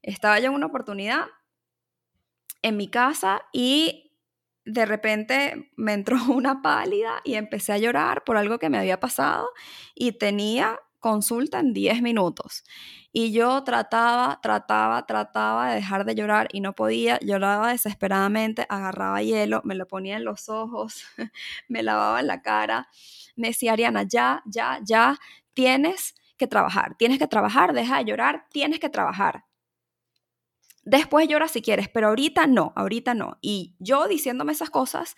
estaba 0.02 0.40
yo 0.40 0.48
en 0.48 0.56
una 0.56 0.68
oportunidad 0.68 1.26
en 2.62 2.78
mi 2.78 2.90
casa 2.90 3.42
y 3.54 4.12
de 4.66 4.86
repente 4.86 5.72
me 5.78 5.94
entró 5.94 6.18
una 6.30 6.62
pálida 6.62 7.22
y 7.24 7.36
empecé 7.36 7.74
a 7.74 7.78
llorar 7.78 8.24
por 8.24 8.38
algo 8.38 8.60
que 8.60 8.70
me 8.70 8.78
había 8.78 9.00
pasado 9.00 9.50
y 9.96 10.14
tenía 10.14 10.80
consulta 11.00 11.60
en 11.60 11.74
10 11.74 12.02
minutos. 12.02 12.64
Y 13.12 13.32
yo 13.32 13.64
trataba, 13.64 14.40
trataba, 14.42 15.06
trataba 15.06 15.70
de 15.70 15.76
dejar 15.76 16.06
de 16.06 16.14
llorar 16.16 16.50
y 16.52 16.62
no 16.62 16.74
podía, 16.74 17.18
lloraba 17.22 17.72
desesperadamente, 17.72 18.66
agarraba 18.70 19.22
hielo, 19.22 19.62
me 19.64 19.76
lo 19.76 19.88
ponía 19.88 20.18
en 20.18 20.26
los 20.26 20.50
ojos, 20.50 21.04
me 21.68 21.84
lavaba 21.84 22.22
la 22.22 22.42
cara, 22.42 22.90
me 23.36 23.48
decía, 23.50 23.74
Ariana, 23.74 24.04
ya, 24.04 24.44
ya, 24.46 24.80
ya, 24.84 25.18
tienes 25.54 26.16
que 26.38 26.48
trabajar, 26.48 26.96
tienes 26.98 27.18
que 27.18 27.28
trabajar, 27.28 27.74
deja 27.74 27.98
de 27.98 28.06
llorar, 28.06 28.46
tienes 28.52 28.80
que 28.80 28.90
trabajar. 28.90 29.46
Después 30.84 31.28
llora 31.28 31.48
si 31.48 31.62
quieres, 31.62 31.90
pero 31.90 32.08
ahorita 32.08 32.48
no, 32.48 32.74
ahorita 32.76 33.14
no. 33.14 33.38
Y 33.42 33.76
yo 33.80 34.08
diciéndome 34.08 34.54
esas 34.54 34.70
cosas, 34.70 35.16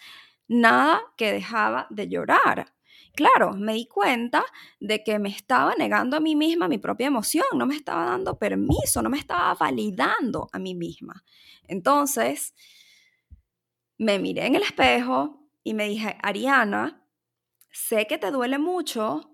nada 0.48 1.02
que 1.18 1.32
dejaba 1.32 1.88
de 1.90 2.08
llorar. 2.10 2.74
Claro, 3.14 3.54
me 3.54 3.74
di 3.74 3.88
cuenta 3.88 4.44
de 4.80 5.04
que 5.04 5.20
me 5.20 5.30
estaba 5.30 5.76
negando 5.76 6.18
a 6.18 6.22
mí 6.22 6.36
misma 6.36 6.68
mi 6.68 6.78
propia 6.78 7.08
emoción, 7.08 7.46
no 7.56 7.66
me 7.66 7.76
estaba 7.76 8.06
dando 8.06 8.38
permiso, 8.40 9.02
no 9.02 9.10
me 9.10 9.18
estaba 9.18 9.54
validando 9.54 10.50
a 10.54 10.60
mí 10.60 10.76
misma. 10.76 11.24
Entonces, 11.68 12.54
me 13.98 14.18
miré 14.18 14.46
en 14.46 14.56
el 14.56 14.64
espejo 14.64 15.48
y 15.64 15.74
me 15.74 15.88
dije, 15.88 16.18
Ariana, 16.22 17.06
sé 17.72 18.08
que 18.08 18.18
te 18.18 18.32
duele 18.32 18.58
mucho 18.58 19.32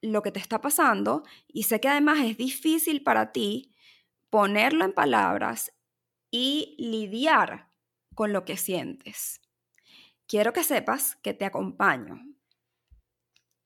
lo 0.00 0.22
que 0.22 0.32
te 0.32 0.40
está 0.40 0.60
pasando 0.60 1.24
y 1.46 1.64
sé 1.64 1.80
que 1.80 1.88
además 1.88 2.18
es 2.20 2.36
difícil 2.36 3.02
para 3.02 3.32
ti 3.32 3.74
ponerlo 4.30 4.84
en 4.84 4.92
palabras 4.92 5.72
y 6.30 6.76
lidiar 6.78 7.70
con 8.14 8.32
lo 8.32 8.44
que 8.44 8.56
sientes. 8.56 9.40
Quiero 10.26 10.52
que 10.52 10.64
sepas 10.64 11.16
que 11.22 11.34
te 11.34 11.44
acompaño, 11.44 12.20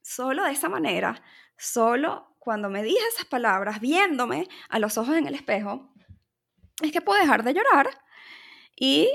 Solo 0.03 0.45
de 0.45 0.53
esa 0.53 0.69
manera, 0.69 1.23
solo 1.57 2.35
cuando 2.41 2.69
me 2.69 2.83
dije 2.83 2.99
esas 3.15 3.25
palabras, 3.27 3.81
viéndome 3.81 4.49
a 4.69 4.81
los 4.81 4.99
ojos 4.99 5.17
en 5.17 5.29
el 5.29 5.35
espejo, 5.35 5.93
es 6.83 6.91
que 6.91 7.01
puedo 7.01 7.21
dejar 7.21 7.45
de 7.45 7.55
llorar. 7.55 7.89
Y 8.77 9.09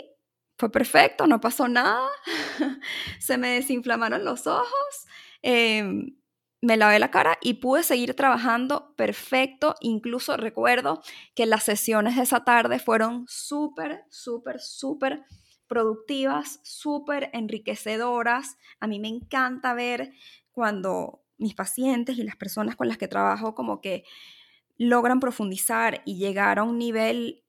fue 0.58 0.72
perfecto, 0.72 1.28
no 1.28 1.42
pasó 1.42 1.68
nada, 1.68 2.10
se 3.20 3.38
me 3.38 3.50
desinflamaron 3.50 4.24
los 4.24 4.48
ojos, 4.48 5.08
em, 5.42 6.17
me 6.62 6.78
lavé 6.78 7.00
la 7.00 7.12
cara 7.12 7.38
y 7.42 7.56
pude 7.56 7.84
seguir 7.84 8.16
trabajando 8.16 8.94
perfecto. 8.96 9.76
Incluso 9.82 10.38
recuerdo 10.38 11.02
que 11.36 11.46
las 11.46 11.64
sesiones 11.64 12.16
de 12.16 12.24
esa 12.24 12.44
tarde 12.44 12.80
fueron 12.80 13.26
súper, 13.28 14.06
súper, 14.10 14.60
súper 14.60 15.24
productivas, 15.68 16.60
súper 16.64 17.30
enriquecedoras. 17.34 18.58
A 18.80 18.88
mí 18.88 19.00
me 19.00 19.10
encanta 19.10 19.74
ver 19.74 20.12
cuando 20.52 21.24
mis 21.38 21.54
pacientes 21.54 22.18
y 22.18 22.24
las 22.24 22.36
personas 22.36 22.76
con 22.76 22.88
las 22.88 22.98
que 22.98 23.08
trabajo 23.08 23.54
como 23.54 23.80
que 23.80 24.04
logran 24.78 25.20
profundizar 25.20 26.02
y 26.06 26.18
llegar 26.18 26.60
a 26.60 26.64
un 26.64 26.78
nivel 26.78 27.44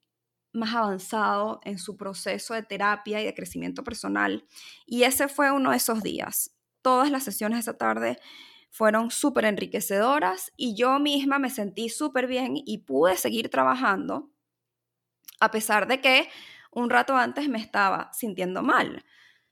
más 0.51 0.75
avanzado 0.75 1.59
en 1.63 1.77
su 1.77 1.95
proceso 1.95 2.53
de 2.53 2.63
terapia 2.63 3.21
y 3.21 3.25
de 3.25 3.33
crecimiento 3.33 3.83
personal. 3.83 4.45
Y 4.85 5.03
ese 5.03 5.27
fue 5.27 5.51
uno 5.51 5.71
de 5.71 5.77
esos 5.77 6.03
días. 6.03 6.51
Todas 6.81 7.11
las 7.11 7.23
sesiones 7.23 7.57
de 7.57 7.61
esa 7.61 7.77
tarde 7.77 8.19
fueron 8.69 9.11
súper 9.11 9.45
enriquecedoras 9.45 10.51
y 10.55 10.75
yo 10.75 10.99
misma 10.99 11.39
me 11.39 11.49
sentí 11.49 11.89
súper 11.89 12.27
bien 12.27 12.53
y 12.55 12.79
pude 12.79 13.17
seguir 13.17 13.49
trabajando 13.49 14.31
a 15.39 15.51
pesar 15.51 15.87
de 15.87 16.01
que 16.01 16.29
un 16.71 16.89
rato 16.89 17.15
antes 17.15 17.49
me 17.49 17.59
estaba 17.59 18.11
sintiendo 18.13 18.61
mal. 18.61 19.03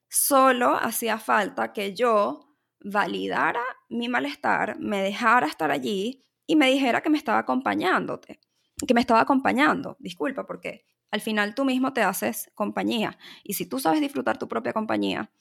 Solo 0.09 0.75
hacía 0.75 1.17
falta 1.17 1.73
que 1.73 1.93
yo 1.95 2.55
validara 2.79 3.63
mi 3.89 4.07
malestar, 4.07 4.79
me 4.79 5.01
dejara 5.01 5.47
estar 5.47 5.71
allí 5.71 6.25
y 6.45 6.55
me 6.55 6.69
dijera 6.69 7.01
que 7.01 7.09
me 7.09 7.17
estaba 7.17 7.39
acompañándote, 7.39 8.39
que 8.87 8.93
me 8.93 9.01
estaba 9.01 9.21
acompañando. 9.21 9.97
Disculpa, 9.99 10.45
porque 10.45 10.85
al 11.11 11.21
final 11.21 11.55
tú 11.55 11.65
mismo 11.65 11.93
te 11.93 12.01
haces 12.01 12.51
compañía. 12.53 13.17
Y 13.43 13.53
si 13.53 13.65
tú 13.65 13.79
sabes 13.79 14.01
disfrutar 14.01 14.37
tu 14.37 14.47
propia 14.47 14.73
compañía, 14.73 15.31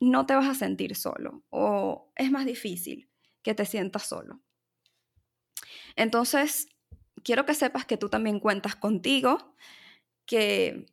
no 0.00 0.26
te 0.26 0.34
vas 0.34 0.46
a 0.48 0.54
sentir 0.54 0.96
solo 0.96 1.44
o 1.50 2.12
es 2.16 2.30
más 2.30 2.46
difícil 2.46 3.10
que 3.42 3.54
te 3.54 3.64
sientas 3.64 4.04
solo. 4.04 4.40
Entonces, 5.96 6.68
quiero 7.24 7.46
que 7.46 7.54
sepas 7.54 7.84
que 7.86 7.96
tú 7.96 8.08
también 8.08 8.40
cuentas 8.40 8.76
contigo, 8.76 9.54
que 10.26 10.86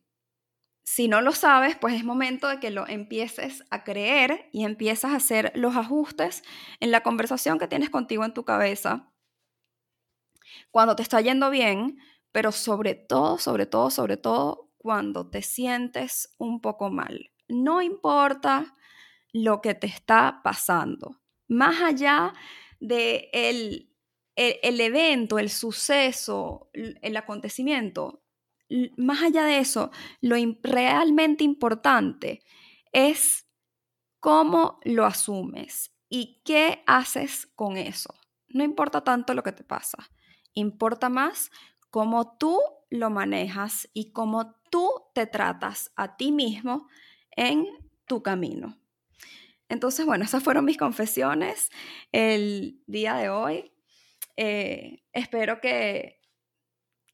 si 0.84 1.08
no 1.08 1.20
lo 1.20 1.32
sabes, 1.32 1.76
pues 1.76 1.94
es 1.94 2.04
momento 2.04 2.48
de 2.48 2.60
que 2.60 2.70
lo 2.70 2.86
empieces 2.88 3.64
a 3.70 3.84
creer 3.84 4.48
y 4.52 4.64
empiezas 4.64 5.12
a 5.12 5.16
hacer 5.16 5.52
los 5.56 5.76
ajustes 5.76 6.44
en 6.80 6.92
la 6.92 7.02
conversación 7.02 7.58
que 7.58 7.68
tienes 7.68 7.90
contigo 7.90 8.24
en 8.24 8.34
tu 8.34 8.44
cabeza. 8.44 9.12
Cuando 10.70 10.94
te 10.96 11.02
está 11.02 11.20
yendo 11.20 11.50
bien, 11.50 11.98
pero 12.32 12.52
sobre 12.52 12.94
todo, 12.94 13.38
sobre 13.38 13.66
todo, 13.66 13.90
sobre 13.90 14.16
todo, 14.16 14.70
cuando 14.78 15.28
te 15.28 15.42
sientes 15.42 16.34
un 16.38 16.60
poco 16.60 16.90
mal. 16.90 17.32
No 17.48 17.82
importa 17.82 18.75
lo 19.36 19.60
que 19.60 19.74
te 19.74 19.86
está 19.86 20.40
pasando. 20.42 21.20
Más 21.46 21.82
allá 21.82 22.32
de 22.80 23.28
el, 23.34 23.94
el, 24.34 24.80
evento, 24.80 25.38
el 25.38 25.50
suceso, 25.50 26.70
el 26.72 27.16
acontecimiento, 27.16 28.22
más 28.96 29.22
allá 29.22 29.44
de 29.44 29.58
eso, 29.58 29.90
lo 30.22 30.36
realmente 30.62 31.44
importante 31.44 32.40
es 32.92 33.46
cómo 34.18 34.80
lo 34.84 35.04
asumes 35.04 35.92
y 36.08 36.40
qué 36.42 36.82
haces 36.86 37.46
con 37.54 37.76
eso. 37.76 38.14
No 38.48 38.64
importa 38.64 39.04
tanto 39.04 39.34
lo 39.34 39.42
que 39.42 39.52
te 39.52 39.64
pasa, 39.64 39.98
importa 40.54 41.10
más 41.10 41.50
cómo 41.90 42.38
tú 42.38 42.58
lo 42.88 43.10
manejas 43.10 43.88
y 43.92 44.12
cómo 44.12 44.54
tú 44.70 44.88
te 45.14 45.26
tratas 45.26 45.92
a 45.94 46.16
ti 46.16 46.32
mismo 46.32 46.88
en 47.32 47.66
tu 48.06 48.22
camino. 48.22 48.78
Entonces, 49.68 50.06
bueno, 50.06 50.24
esas 50.24 50.42
fueron 50.42 50.64
mis 50.64 50.76
confesiones 50.76 51.70
el 52.12 52.82
día 52.86 53.14
de 53.14 53.30
hoy. 53.30 53.72
Eh, 54.36 55.02
espero 55.12 55.60
que, 55.60 56.20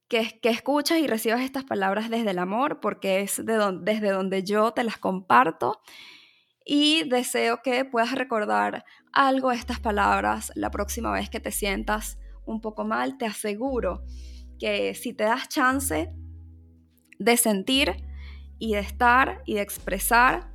que, 0.09 0.39
escuches 0.43 0.99
y 0.99 1.07
recibas 1.07 1.41
estas 1.41 1.65
palabras 1.65 2.11
desde 2.11 2.31
el 2.31 2.39
amor, 2.39 2.81
porque 2.81 3.21
es 3.21 3.45
de 3.45 3.79
desde 3.81 4.11
donde 4.11 4.43
yo 4.43 4.73
te 4.73 4.85
las 4.85 4.99
comparto. 4.99 5.81
Y 6.65 7.09
deseo 7.09 7.63
que 7.63 7.85
puedas 7.85 8.13
recordar 8.13 8.85
algo 9.13 9.51
de 9.51 9.57
estas 9.57 9.81
palabras 9.81 10.53
la 10.55 10.71
próxima 10.71 11.11
vez 11.11 11.31
que 11.31 11.41
te 11.41 11.51
sientas 11.51 12.19
un 12.45 12.61
poco 12.61 12.85
mal. 12.85 13.19
Te 13.19 13.27
aseguro 13.27 14.05
que 14.59 14.95
si 14.95 15.13
te 15.13 15.25
das 15.25 15.49
chance 15.49 16.13
de 17.19 17.37
sentir 17.37 17.97
y 18.59 18.75
de 18.75 18.81
estar 18.81 19.43
y 19.45 19.55
de 19.55 19.63
expresar, 19.63 20.52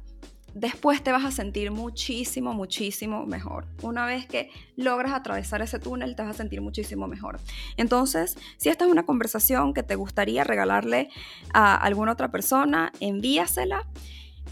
después 0.57 1.03
te 1.03 1.11
vas 1.11 1.23
a 1.23 1.31
sentir 1.31 1.71
muchísimo, 1.71 2.53
muchísimo 2.53 3.25
mejor. 3.25 3.65
Una 3.83 4.05
vez 4.05 4.25
que 4.25 4.49
logras 4.75 5.13
atravesar 5.13 5.61
ese 5.61 5.79
túnel, 5.79 6.15
te 6.15 6.23
vas 6.23 6.31
a 6.31 6.37
sentir 6.37 6.61
muchísimo 6.61 7.07
mejor. 7.07 7.39
Entonces, 7.77 8.37
si 8.57 8.69
esta 8.69 8.85
es 8.85 8.91
una 8.91 9.05
conversación 9.05 9.73
que 9.73 9.83
te 9.83 9.95
gustaría 9.95 10.43
regalarle 10.43 11.09
a 11.53 11.75
alguna 11.75 12.13
otra 12.13 12.31
persona, 12.31 12.91
envíasela 12.99 13.87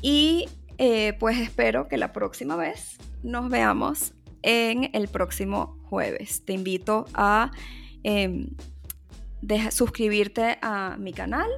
y 0.02 0.46
eh, 0.78 1.13
pues 1.20 1.39
espero 1.39 1.88
que 1.88 1.98
la 1.98 2.12
próxima 2.12 2.56
vez 2.56 2.98
nos 3.24 3.50
veamos 3.50 4.13
en 4.44 4.91
el 4.94 5.08
próximo 5.08 5.80
jueves. 5.89 6.46
Te 6.46 6.54
invito 6.54 7.06
a 7.15 7.52
em, 8.04 8.50
suscribirte 9.72 10.60
a 10.62 10.98
mi 11.00 11.13
canal 11.13 11.50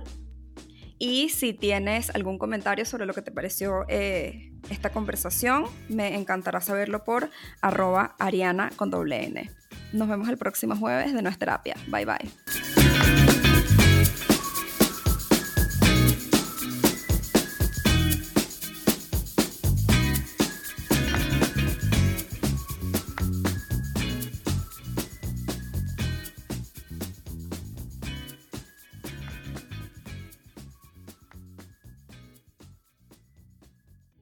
y 1.00 1.30
si 1.30 1.54
tienes 1.54 2.10
algún 2.10 2.38
comentario 2.38 2.86
sobre 2.86 3.06
lo 3.06 3.14
que 3.14 3.22
te 3.22 3.32
pareció 3.32 3.86
eh, 3.88 4.52
esta 4.70 4.92
conversación, 4.92 5.66
me 5.90 6.16
encantará 6.16 6.62
saberlo 6.62 7.04
por 7.04 7.30
arroba 7.62 8.16
ariana 8.20 8.72
con 8.76 8.90
doble 8.90 9.26
N. 9.26 9.52
Nos 9.94 10.08
vemos 10.08 10.28
el 10.30 10.38
próximo 10.38 10.76
jueves 10.76 11.14
de 11.14 11.22
nuestra 11.22 11.38
terapia. 11.38 11.76
Bye 11.88 12.06
bye. 12.06 12.67